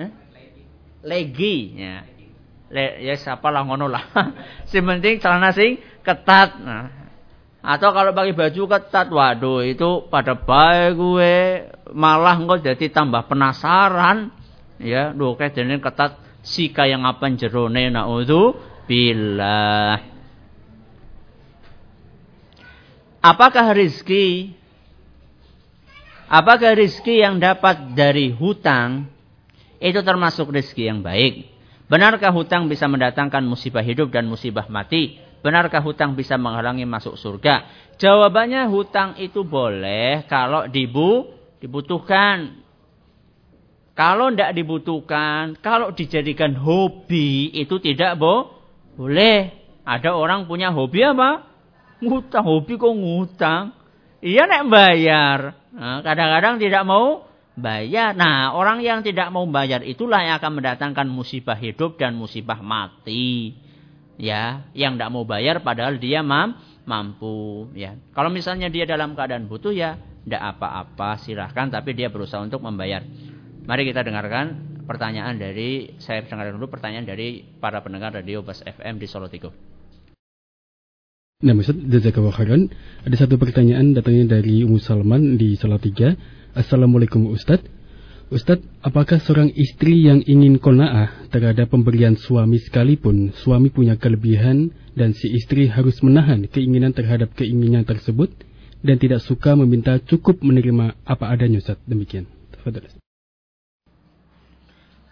Eh? 0.00 0.10
Legi 1.04 1.56
ya. 1.76 2.08
Le, 2.72 3.04
ya 3.04 3.14
siapa 3.20 3.52
lah 3.52 3.68
ngono 3.68 3.92
lah. 3.92 4.08
si 4.72 4.80
penting 4.80 5.20
celana 5.20 5.52
sing 5.52 5.76
ketat. 6.00 6.56
Nah. 6.64 6.88
Atau 7.62 7.92
kalau 7.92 8.16
pakai 8.16 8.32
baju 8.34 8.62
ketat, 8.66 9.06
waduh 9.12 9.62
itu 9.62 10.08
pada 10.08 10.34
baik 10.34 10.98
gue 10.98 11.36
malah 11.92 12.40
engkau 12.40 12.56
jadi 12.56 12.88
tambah 12.88 13.28
penasaran. 13.28 14.32
Ya, 14.80 15.12
duh 15.12 15.36
kayak 15.36 15.60
ketat 15.78 16.18
si 16.40 16.72
yang 16.72 17.04
apa 17.04 17.28
jerone 17.36 17.92
naudzu 17.92 18.56
billah. 18.88 20.11
Apakah 23.22 23.70
rizki 23.70 24.58
Apakah 26.32 26.72
rizki 26.72 27.20
yang 27.20 27.36
dapat 27.36 27.92
dari 27.92 28.32
hutang 28.32 29.04
itu 29.76 30.00
termasuk 30.00 30.48
rizki 30.48 30.88
yang 30.88 31.04
baik? 31.04 31.44
Benarkah 31.92 32.32
hutang 32.32 32.72
bisa 32.72 32.88
mendatangkan 32.88 33.44
musibah 33.44 33.84
hidup 33.84 34.08
dan 34.08 34.24
musibah 34.24 34.64
mati? 34.72 35.20
Benarkah 35.44 35.84
hutang 35.84 36.16
bisa 36.16 36.40
menghalangi 36.40 36.88
masuk 36.88 37.20
surga? 37.20 37.68
Jawabannya 38.00 38.64
hutang 38.72 39.20
itu 39.20 39.44
boleh 39.44 40.24
kalau 40.24 40.64
dibu 40.72 41.36
dibutuhkan. 41.60 42.64
Kalau 43.92 44.32
tidak 44.32 44.56
dibutuhkan, 44.56 45.60
kalau 45.60 45.92
dijadikan 45.92 46.56
hobi 46.56 47.52
itu 47.52 47.76
tidak 47.76 48.16
bo 48.16 48.56
boleh. 48.96 49.52
Ada 49.84 50.16
orang 50.16 50.48
punya 50.48 50.72
hobi 50.72 51.04
apa? 51.04 51.51
Ngutang, 52.02 52.42
hobi 52.42 52.74
kok 52.74 52.90
ngutang. 52.90 53.64
Iya 54.22 54.46
nek 54.50 54.66
bayar. 54.66 55.38
Nah, 55.74 56.02
kadang-kadang 56.02 56.58
nah, 56.58 56.62
tidak 56.62 56.82
mau 56.86 57.26
bayar. 57.54 58.14
Nah, 58.14 58.54
orang 58.58 58.82
yang 58.82 59.06
tidak 59.06 59.30
mau 59.30 59.46
bayar 59.46 59.86
itulah 59.86 60.22
yang 60.22 60.38
akan 60.42 60.62
mendatangkan 60.62 61.06
musibah 61.06 61.58
hidup 61.58 61.98
dan 61.98 62.18
musibah 62.18 62.58
mati. 62.58 63.54
Ya, 64.18 64.66
yang 64.76 64.98
tidak 64.98 65.10
mau 65.10 65.24
bayar 65.26 65.62
padahal 65.62 65.98
dia 65.98 66.22
mam 66.22 66.58
mampu. 66.86 67.70
Ya, 67.74 67.98
kalau 68.14 68.30
misalnya 68.30 68.66
dia 68.70 68.86
dalam 68.86 69.14
keadaan 69.14 69.46
butuh 69.46 69.74
ya, 69.74 69.98
tidak 70.26 70.42
apa-apa, 70.58 71.18
silahkan. 71.22 71.70
Tapi 71.70 71.94
dia 71.94 72.10
berusaha 72.10 72.42
untuk 72.42 72.62
membayar. 72.62 73.02
Mari 73.62 73.82
kita 73.86 74.02
dengarkan 74.02 74.78
pertanyaan 74.86 75.38
dari 75.38 75.94
saya 76.02 76.26
dengarkan 76.26 76.58
dulu 76.58 76.66
pertanyaan 76.66 77.06
dari 77.06 77.46
para 77.62 77.78
pendengar 77.78 78.10
radio 78.10 78.42
Bas 78.42 78.58
FM 78.62 78.98
di 78.98 79.06
Solo 79.06 79.30
Tigo. 79.30 79.71
Nah, 81.42 81.58
Ustaz, 81.58 81.74
jazakallahu 81.74 82.38
khairan. 82.38 82.70
Ada 83.02 83.26
satu 83.26 83.34
pertanyaan 83.34 83.98
datangnya 83.98 84.38
dari 84.38 84.62
Ummu 84.62 84.78
Salman 84.78 85.34
di 85.34 85.58
Salatiga. 85.58 86.14
Assalamualaikum 86.54 87.34
Ustadz. 87.34 87.66
Ustadz, 88.30 88.62
apakah 88.78 89.18
seorang 89.18 89.50
istri 89.50 90.06
yang 90.06 90.22
ingin 90.22 90.62
kona'ah 90.62 91.26
terhadap 91.34 91.74
pemberian 91.74 92.14
suami 92.14 92.62
sekalipun 92.62 93.34
suami 93.34 93.74
punya 93.74 93.98
kelebihan 93.98 94.70
dan 94.94 95.18
si 95.18 95.34
istri 95.34 95.66
harus 95.66 95.98
menahan 96.06 96.46
keinginan 96.46 96.94
terhadap 96.94 97.34
keinginan 97.34 97.82
tersebut 97.82 98.30
dan 98.78 99.02
tidak 99.02 99.18
suka 99.26 99.58
meminta 99.58 99.98
cukup 99.98 100.38
menerima 100.46 100.94
apa 101.02 101.26
adanya 101.26 101.58
Ustadz? 101.58 101.82
Demikian. 101.90 102.30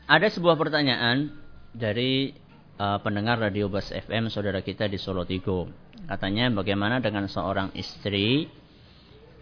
Ada 0.06 0.30
sebuah 0.30 0.54
pertanyaan 0.54 1.34
dari 1.74 2.38
uh, 2.80 2.98
pendengar 3.04 3.36
Radio 3.36 3.68
Bas 3.68 3.92
FM 3.92 4.32
saudara 4.32 4.64
kita 4.64 4.88
di 4.88 4.96
Solo 4.96 5.28
Tigo. 5.28 5.68
Katanya 6.08 6.48
bagaimana 6.48 7.04
dengan 7.04 7.28
seorang 7.28 7.76
istri 7.76 8.48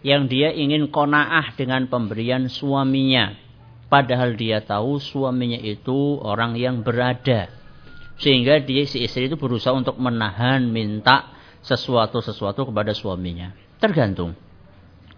yang 0.03 0.27
dia 0.27 0.51
ingin 0.51 0.91
konaah 0.91 1.55
dengan 1.55 1.87
pemberian 1.87 2.51
suaminya. 2.51 3.31
Padahal 3.89 4.37
dia 4.37 4.61
tahu 4.61 5.01
suaminya 5.01 5.57
itu 5.57 6.19
orang 6.21 6.59
yang 6.59 6.85
berada. 6.85 7.49
Sehingga 8.19 8.61
dia 8.61 8.83
si 8.83 9.01
istri 9.01 9.31
itu 9.31 9.39
berusaha 9.39 9.73
untuk 9.73 9.95
menahan 9.97 10.67
minta 10.67 11.31
sesuatu-sesuatu 11.63 12.69
kepada 12.69 12.91
suaminya. 12.91 13.55
Tergantung. 13.79 14.35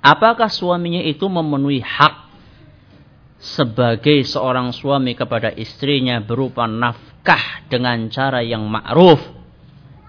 Apakah 0.02 0.48
suaminya 0.48 1.02
itu 1.04 1.26
memenuhi 1.28 1.82
hak 1.84 2.21
sebagai 3.42 4.22
seorang 4.22 4.70
suami 4.70 5.18
kepada 5.18 5.50
istrinya 5.50 6.22
berupa 6.22 6.70
nafkah 6.70 7.66
dengan 7.68 8.06
cara 8.14 8.46
yang 8.46 8.70
ma'ruf. 8.70 9.20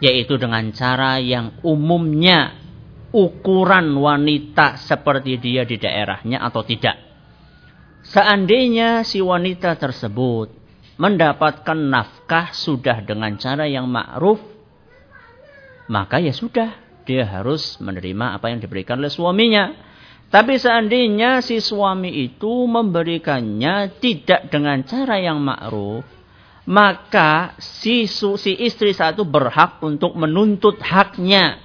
Yaitu 0.04 0.36
dengan 0.36 0.68
cara 0.74 1.16
yang 1.22 1.56
umumnya 1.64 2.58
ukuran 3.14 3.96
wanita 3.96 4.76
seperti 4.76 5.40
dia 5.40 5.64
di 5.64 5.80
daerahnya 5.80 6.44
atau 6.44 6.60
tidak. 6.66 6.98
Seandainya 8.02 9.06
si 9.06 9.22
wanita 9.22 9.78
tersebut 9.78 10.50
mendapatkan 10.98 11.78
nafkah 11.78 12.50
sudah 12.50 13.00
dengan 13.06 13.38
cara 13.38 13.64
yang 13.70 13.86
ma'ruf, 13.86 14.42
maka 15.86 16.18
ya 16.18 16.34
sudah, 16.34 16.74
dia 17.06 17.22
harus 17.26 17.78
menerima 17.78 18.36
apa 18.36 18.50
yang 18.50 18.58
diberikan 18.58 18.98
oleh 18.98 19.12
suaminya. 19.12 19.91
Tapi 20.32 20.56
seandainya 20.56 21.44
si 21.44 21.60
suami 21.60 22.08
itu 22.24 22.64
memberikannya 22.64 24.00
tidak 24.00 24.48
dengan 24.48 24.80
cara 24.80 25.20
yang 25.20 25.44
ma'ruf, 25.44 26.08
maka 26.64 27.52
si, 27.60 28.08
si 28.08 28.52
istri 28.64 28.96
satu 28.96 29.28
berhak 29.28 29.84
untuk 29.84 30.16
menuntut 30.16 30.80
haknya 30.80 31.60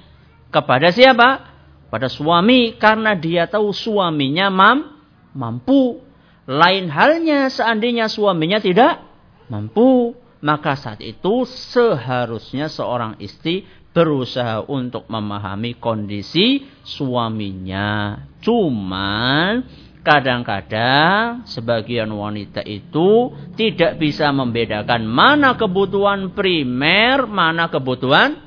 kepada 0.52 0.92
siapa? 0.92 1.48
Pada 1.88 2.12
suami 2.12 2.76
karena 2.76 3.16
dia 3.16 3.48
tahu 3.48 3.72
suaminya 3.72 4.52
mam, 4.52 5.00
mampu. 5.32 6.04
Lain 6.44 6.92
halnya 6.92 7.48
seandainya 7.48 8.12
suaminya 8.12 8.60
tidak 8.60 9.00
mampu. 9.48 10.12
Maka 10.38 10.78
saat 10.78 11.02
itu 11.02 11.48
seharusnya 11.48 12.70
seorang 12.70 13.18
istri 13.18 13.66
berusaha 13.92 14.64
untuk 14.68 15.08
memahami 15.08 15.76
kondisi 15.80 16.68
suaminya. 16.84 18.20
Cuman 18.44 19.64
kadang-kadang 20.06 21.44
sebagian 21.44 22.08
wanita 22.08 22.64
itu 22.64 23.34
tidak 23.58 24.00
bisa 24.00 24.32
membedakan 24.32 25.04
mana 25.04 25.58
kebutuhan 25.58 26.32
primer, 26.32 27.28
mana 27.28 27.68
kebutuhan 27.68 28.38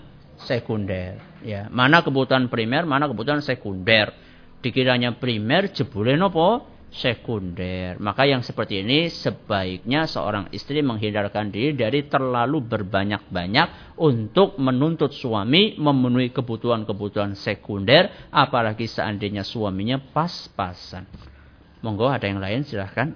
sekunder. 0.42 1.22
Ya, 1.42 1.70
mana 1.74 2.06
kebutuhan 2.06 2.50
primer, 2.50 2.86
mana 2.86 3.10
kebutuhan 3.10 3.42
sekunder. 3.42 4.14
Dikiranya 4.62 5.18
primer 5.18 5.74
jebule 5.74 6.14
nopo? 6.18 6.66
Sekunder. 6.92 7.96
Maka 8.04 8.28
yang 8.28 8.44
seperti 8.44 8.84
ini 8.84 9.08
sebaiknya 9.08 10.12
seorang 10.12 10.52
istri 10.52 10.84
menghindarkan 10.84 11.48
diri 11.48 11.72
dari 11.72 12.04
terlalu 12.12 12.60
berbanyak-banyak 12.68 13.96
untuk 13.96 14.60
menuntut 14.60 15.16
suami 15.16 15.80
memenuhi 15.80 16.36
kebutuhan-kebutuhan 16.36 17.40
sekunder. 17.40 18.28
Apalagi 18.28 18.92
seandainya 18.92 19.48
suaminya 19.48 20.04
pas-pasan. 20.12 21.08
Monggo 21.80 22.12
ada 22.12 22.28
yang 22.28 22.44
lain 22.44 22.68
silahkan. 22.68 23.16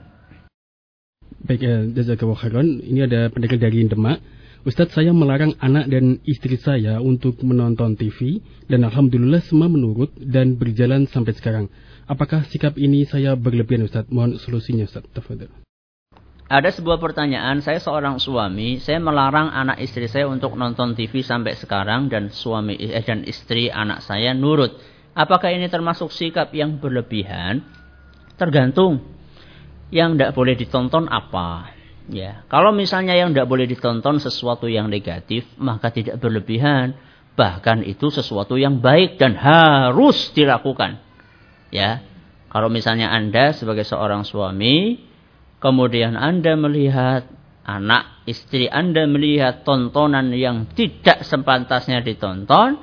Baik, 1.46 1.62
ya, 1.62 1.84
jazakallahu 1.86 2.42
khairan. 2.42 2.80
Ini 2.80 3.06
ada 3.12 3.28
pendengar 3.30 3.60
dari 3.60 3.86
Demak. 3.86 4.18
Ustadz 4.66 4.98
saya 4.98 5.14
melarang 5.14 5.54
anak 5.62 5.94
dan 5.94 6.18
istri 6.26 6.58
saya 6.58 6.98
untuk 6.98 7.38
menonton 7.46 7.94
TV 7.94 8.42
dan 8.66 8.82
Alhamdulillah 8.82 9.46
semua 9.46 9.70
menurut 9.70 10.10
dan 10.18 10.58
berjalan 10.58 11.06
sampai 11.06 11.38
sekarang. 11.38 11.70
Apakah 12.06 12.46
sikap 12.46 12.78
ini 12.78 13.02
saya 13.10 13.34
berlebihan 13.34 13.90
Ustadz? 13.90 14.14
Mohon 14.14 14.38
solusinya 14.38 14.86
Ustadz. 14.86 15.10
Tafadil. 15.10 15.50
Ada 16.46 16.70
sebuah 16.78 17.02
pertanyaan, 17.02 17.66
saya 17.66 17.82
seorang 17.82 18.22
suami, 18.22 18.78
saya 18.78 19.02
melarang 19.02 19.50
anak 19.50 19.82
istri 19.82 20.06
saya 20.06 20.30
untuk 20.30 20.54
nonton 20.54 20.94
TV 20.94 21.26
sampai 21.26 21.58
sekarang 21.58 22.06
dan 22.06 22.30
suami 22.30 22.78
eh, 22.78 23.02
dan 23.02 23.26
istri 23.26 23.74
anak 23.74 24.06
saya 24.06 24.38
nurut. 24.38 24.78
Apakah 25.18 25.50
ini 25.50 25.66
termasuk 25.66 26.14
sikap 26.14 26.54
yang 26.54 26.78
berlebihan? 26.78 27.66
Tergantung. 28.38 29.02
Yang 29.90 30.10
tidak 30.14 30.32
boleh 30.38 30.54
ditonton 30.54 31.10
apa? 31.10 31.74
Ya, 32.06 32.46
kalau 32.54 32.70
misalnya 32.70 33.18
yang 33.18 33.34
tidak 33.34 33.50
boleh 33.50 33.66
ditonton 33.66 34.22
sesuatu 34.22 34.70
yang 34.70 34.94
negatif, 34.94 35.50
maka 35.58 35.90
tidak 35.90 36.22
berlebihan. 36.22 36.94
Bahkan 37.34 37.82
itu 37.90 38.14
sesuatu 38.14 38.62
yang 38.62 38.78
baik 38.86 39.18
dan 39.18 39.34
harus 39.34 40.30
dilakukan. 40.38 41.02
Ya, 41.76 42.00
kalau 42.56 42.72
misalnya 42.72 43.12
Anda 43.12 43.52
sebagai 43.52 43.84
seorang 43.84 44.24
suami, 44.24 45.04
kemudian 45.60 46.16
Anda 46.16 46.56
melihat 46.56 47.28
anak 47.68 48.24
istri 48.24 48.72
Anda 48.72 49.04
melihat 49.12 49.68
tontonan 49.68 50.32
yang 50.32 50.72
tidak 50.72 51.28
sepantasnya 51.28 52.00
ditonton, 52.00 52.80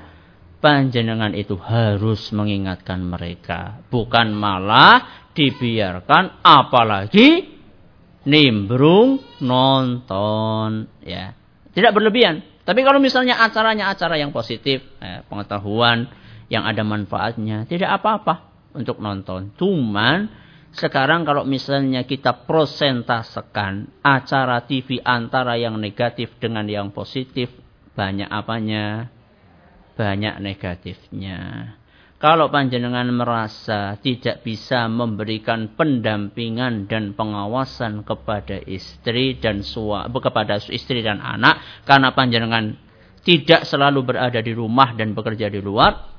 panjenengan 0.60 1.32
itu 1.32 1.56
harus 1.56 2.28
mengingatkan 2.36 3.00
mereka. 3.00 3.80
Bukan 3.88 4.36
malah 4.36 5.24
dibiarkan 5.32 6.44
apalagi 6.44 7.48
nimbrung 8.28 9.24
nonton 9.40 10.84
ya. 11.00 11.32
Tidak 11.72 11.96
berlebihan. 11.96 12.44
Tapi 12.68 12.84
kalau 12.84 13.00
misalnya 13.00 13.40
acaranya 13.40 13.88
acara 13.88 14.20
yang 14.20 14.36
positif 14.36 14.84
eh, 15.00 15.24
pengetahuan 15.32 16.12
yang 16.52 16.68
ada 16.68 16.84
manfaatnya 16.84 17.64
tidak 17.64 17.96
apa-apa 17.96 18.51
untuk 18.74 19.00
nonton 19.00 19.52
cuman 19.56 20.42
Sekarang 20.72 21.28
kalau 21.28 21.44
misalnya 21.44 22.08
kita 22.08 22.48
prosentasekan 22.48 23.92
acara 24.00 24.64
TV 24.64 25.04
antara 25.04 25.60
yang 25.60 25.76
negatif 25.76 26.32
dengan 26.40 26.64
yang 26.64 26.88
positif, 26.96 27.52
banyak 27.92 28.24
apanya? 28.24 29.12
Banyak 29.92 30.40
negatifnya. 30.40 31.40
Kalau 32.16 32.48
panjenengan 32.48 33.04
merasa 33.12 34.00
tidak 34.00 34.40
bisa 34.46 34.88
memberikan 34.88 35.76
pendampingan 35.76 36.88
dan 36.88 37.12
pengawasan 37.12 38.00
kepada 38.06 38.56
istri 38.64 39.36
dan 39.36 39.60
suami, 39.60 40.08
kepada 40.08 40.56
istri 40.72 41.04
dan 41.04 41.20
anak, 41.20 41.84
karena 41.84 42.16
panjenengan 42.16 42.80
tidak 43.20 43.68
selalu 43.68 44.08
berada 44.08 44.40
di 44.40 44.56
rumah 44.56 44.96
dan 44.96 45.12
bekerja 45.12 45.52
di 45.52 45.60
luar, 45.60 46.11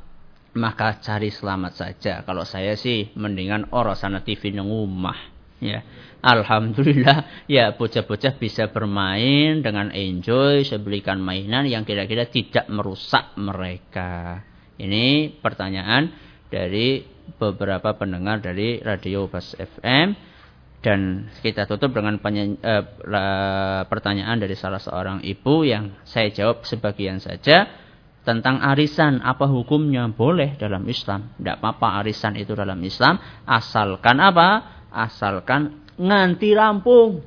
maka 0.54 1.02
cari 1.02 1.34
selamat 1.34 1.74
saja. 1.74 2.14
Kalau 2.22 2.46
saya 2.46 2.78
sih 2.78 3.10
mendingan 3.18 3.74
orang 3.74 3.98
sana 3.98 4.22
TV 4.22 4.54
nang 4.54 4.70
rumah. 4.70 5.34
Ya, 5.64 5.80
alhamdulillah 6.20 7.48
ya 7.48 7.72
bocah-bocah 7.80 8.36
bisa 8.36 8.68
bermain 8.68 9.64
dengan 9.64 9.96
enjoy, 9.96 10.68
saya 10.68 10.84
belikan 10.84 11.24
mainan 11.24 11.64
yang 11.72 11.88
kira-kira 11.88 12.28
tidak 12.28 12.68
merusak 12.68 13.32
mereka. 13.40 14.44
Ini 14.76 15.40
pertanyaan 15.40 16.12
dari 16.52 17.08
beberapa 17.40 17.96
pendengar 17.96 18.44
dari 18.44 18.84
Radio 18.84 19.32
Bas 19.32 19.56
FM 19.56 20.34
dan 20.84 21.32
kita 21.40 21.64
tutup 21.64 21.96
dengan 21.96 22.20
eh, 22.20 22.84
pertanyaan 23.88 24.36
dari 24.36 24.60
salah 24.60 24.84
seorang 24.84 25.24
ibu 25.24 25.64
yang 25.64 25.96
saya 26.04 26.28
jawab 26.28 26.68
sebagian 26.68 27.24
saja 27.24 27.83
tentang 28.24 28.64
arisan 28.64 29.20
apa 29.20 29.46
hukumnya? 29.48 30.08
Boleh 30.08 30.56
dalam 30.56 30.88
Islam. 30.88 31.36
Tidak 31.38 31.60
apa-apa 31.60 32.04
arisan 32.04 32.40
itu 32.40 32.56
dalam 32.56 32.80
Islam. 32.82 33.20
Asalkan 33.44 34.20
apa? 34.24 34.64
Asalkan 34.90 35.84
nganti 36.00 36.56
rampung. 36.56 37.24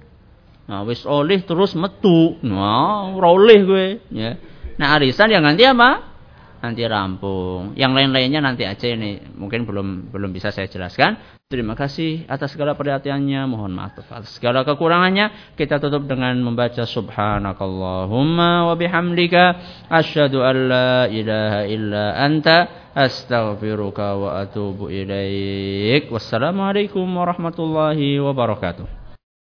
Nah 0.67 0.83
wis 0.83 1.07
oleh 1.07 1.45
terus 1.47 1.77
metu. 1.79 2.41
Nah 2.43 3.15
roleh 3.15 3.61
gue 3.63 3.87
ya. 4.11 4.35
Nah 4.77 4.89
arisan 4.99 5.31
yang 5.31 5.47
nganti 5.47 5.65
apa 5.69 6.16
nanti 6.61 6.83
rampung. 6.87 7.77
Yang 7.77 7.93
lain-lainnya 7.93 8.41
nanti 8.41 8.65
aja 8.65 8.87
ini 8.89 9.21
mungkin 9.37 9.69
belum 9.69 10.11
belum 10.13 10.31
bisa 10.33 10.49
saya 10.55 10.71
jelaskan. 10.71 11.17
Terima 11.47 11.79
kasih 11.79 12.27
atas 12.27 12.57
segala 12.57 12.75
perhatiannya. 12.75 13.47
Mohon 13.47 13.73
maaf 13.79 13.95
atas 14.03 14.35
segala 14.35 14.67
kekurangannya. 14.67 15.55
Kita 15.55 15.79
tutup 15.79 16.09
dengan 16.11 16.35
membaca 16.43 16.83
subhanakallahumma 16.83 18.67
wa 18.67 18.75
bihamdika 18.75 19.45
asyhadu 19.87 20.43
an 20.43 20.57
la 20.67 20.93
ilaha 21.07 21.61
illa 21.71 22.05
anta 22.19 22.91
astaghfiruka 22.97 24.17
wa 24.17 24.43
atubu 24.43 24.89
ilaik. 24.89 26.09
Wassalamualaikum 26.09 27.05
warahmatullahi 27.05 28.19
wabarakatuh. 28.19 28.96